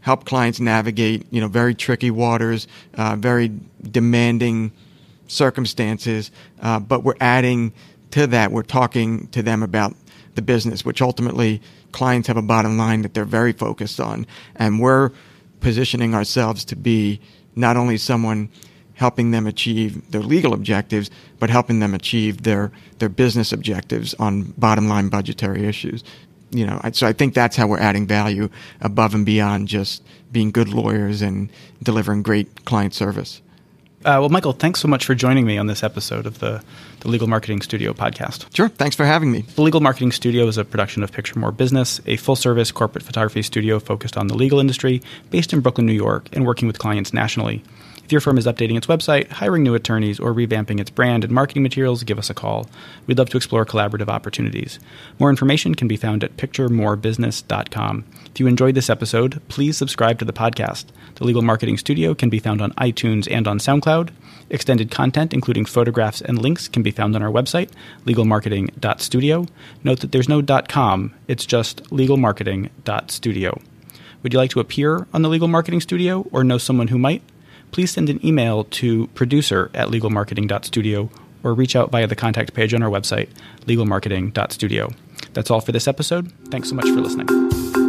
help 0.00 0.24
clients 0.24 0.60
navigate, 0.60 1.26
you 1.30 1.40
know, 1.40 1.48
very 1.48 1.74
tricky 1.74 2.10
waters, 2.10 2.68
uh, 2.94 3.16
very 3.16 3.52
demanding 3.82 4.70
circumstances, 5.26 6.30
uh, 6.62 6.78
but 6.78 7.02
we're 7.02 7.16
adding 7.20 7.72
to 8.12 8.26
that, 8.28 8.52
we're 8.52 8.62
talking 8.62 9.26
to 9.28 9.42
them 9.42 9.62
about 9.62 9.94
the 10.34 10.42
business, 10.42 10.84
which 10.84 11.02
ultimately 11.02 11.60
clients 11.92 12.28
have 12.28 12.36
a 12.36 12.42
bottom 12.42 12.78
line 12.78 13.02
that 13.02 13.12
they're 13.12 13.24
very 13.24 13.52
focused 13.52 14.00
on. 14.00 14.26
And 14.56 14.80
we're 14.80 15.10
positioning 15.60 16.14
ourselves 16.14 16.64
to 16.66 16.76
be 16.76 17.20
not 17.54 17.76
only 17.76 17.98
someone 17.98 18.48
helping 18.98 19.30
them 19.30 19.46
achieve 19.46 20.10
their 20.10 20.20
legal 20.20 20.52
objectives, 20.52 21.08
but 21.38 21.48
helping 21.48 21.78
them 21.78 21.94
achieve 21.94 22.42
their, 22.42 22.72
their 22.98 23.08
business 23.08 23.52
objectives 23.52 24.12
on 24.14 24.42
bottom 24.58 24.88
line 24.88 25.08
budgetary 25.08 25.66
issues. 25.66 26.02
You 26.50 26.66
know, 26.66 26.80
so 26.92 27.06
I 27.06 27.12
think 27.12 27.32
that's 27.32 27.56
how 27.56 27.68
we're 27.68 27.78
adding 27.78 28.08
value 28.08 28.48
above 28.80 29.14
and 29.14 29.24
beyond 29.24 29.68
just 29.68 30.02
being 30.32 30.50
good 30.50 30.68
lawyers 30.68 31.22
and 31.22 31.48
delivering 31.82 32.22
great 32.22 32.64
client 32.64 32.92
service. 32.92 33.40
Uh, 34.00 34.18
well, 34.18 34.30
Michael, 34.30 34.52
thanks 34.52 34.80
so 34.80 34.88
much 34.88 35.04
for 35.04 35.14
joining 35.14 35.46
me 35.46 35.58
on 35.58 35.66
this 35.66 35.82
episode 35.82 36.26
of 36.26 36.40
the, 36.40 36.62
the 37.00 37.08
Legal 37.08 37.28
Marketing 37.28 37.60
Studio 37.60 37.92
podcast. 37.92 38.52
Sure. 38.54 38.68
Thanks 38.68 38.96
for 38.96 39.04
having 39.04 39.30
me. 39.30 39.42
The 39.42 39.62
Legal 39.62 39.80
Marketing 39.80 40.10
Studio 40.10 40.46
is 40.46 40.56
a 40.56 40.64
production 40.64 41.02
of 41.04 41.12
Picture 41.12 41.38
More 41.38 41.52
Business, 41.52 42.00
a 42.06 42.16
full 42.16 42.36
service 42.36 42.72
corporate 42.72 43.04
photography 43.04 43.42
studio 43.42 43.78
focused 43.78 44.16
on 44.16 44.26
the 44.26 44.34
legal 44.34 44.58
industry, 44.58 45.02
based 45.30 45.52
in 45.52 45.60
Brooklyn, 45.60 45.86
New 45.86 45.92
York, 45.92 46.28
and 46.32 46.46
working 46.46 46.66
with 46.66 46.78
clients 46.78 47.12
nationally. 47.12 47.62
If 48.08 48.12
your 48.12 48.22
firm 48.22 48.38
is 48.38 48.46
updating 48.46 48.78
its 48.78 48.86
website, 48.86 49.28
hiring 49.28 49.62
new 49.62 49.74
attorneys, 49.74 50.18
or 50.18 50.32
revamping 50.32 50.80
its 50.80 50.88
brand 50.88 51.24
and 51.24 51.32
marketing 51.34 51.62
materials, 51.62 52.04
give 52.04 52.18
us 52.18 52.30
a 52.30 52.34
call. 52.34 52.66
We'd 53.06 53.18
love 53.18 53.28
to 53.28 53.36
explore 53.36 53.66
collaborative 53.66 54.08
opportunities. 54.08 54.78
More 55.18 55.28
information 55.28 55.74
can 55.74 55.88
be 55.88 55.98
found 55.98 56.24
at 56.24 56.38
picturemorebusiness.com. 56.38 58.04
If 58.24 58.40
you 58.40 58.46
enjoyed 58.46 58.74
this 58.74 58.88
episode, 58.88 59.42
please 59.48 59.76
subscribe 59.76 60.18
to 60.20 60.24
the 60.24 60.32
podcast. 60.32 60.86
The 61.16 61.24
Legal 61.24 61.42
Marketing 61.42 61.76
Studio 61.76 62.14
can 62.14 62.30
be 62.30 62.38
found 62.38 62.62
on 62.62 62.72
iTunes 62.78 63.30
and 63.30 63.46
on 63.46 63.58
SoundCloud. 63.58 64.08
Extended 64.48 64.90
content, 64.90 65.34
including 65.34 65.66
photographs 65.66 66.22
and 66.22 66.40
links, 66.40 66.66
can 66.66 66.82
be 66.82 66.90
found 66.90 67.14
on 67.14 67.22
our 67.22 67.30
website, 67.30 67.68
legalmarketing.studio. 68.06 69.44
Note 69.84 70.00
that 70.00 70.12
there's 70.12 70.30
no 70.30 70.42
.com, 70.42 71.12
it's 71.26 71.44
just 71.44 71.82
legalmarketing.studio. 71.90 73.60
Would 74.22 74.32
you 74.32 74.38
like 74.38 74.52
to 74.52 74.60
appear 74.60 75.06
on 75.12 75.20
the 75.20 75.28
Legal 75.28 75.46
Marketing 75.46 75.82
Studio 75.82 76.26
or 76.32 76.42
know 76.42 76.56
someone 76.56 76.88
who 76.88 76.98
might? 76.98 77.20
Please 77.72 77.90
send 77.90 78.08
an 78.08 78.24
email 78.24 78.64
to 78.64 79.06
producer 79.08 79.70
at 79.74 79.88
legalmarketing.studio 79.88 81.10
or 81.42 81.54
reach 81.54 81.76
out 81.76 81.90
via 81.90 82.06
the 82.06 82.16
contact 82.16 82.54
page 82.54 82.74
on 82.74 82.82
our 82.82 82.90
website, 82.90 83.28
legalmarketing.studio. 83.66 84.90
That's 85.32 85.50
all 85.50 85.60
for 85.60 85.72
this 85.72 85.86
episode. 85.88 86.32
Thanks 86.50 86.68
so 86.68 86.74
much 86.74 86.86
for 86.86 87.00
listening. 87.00 87.87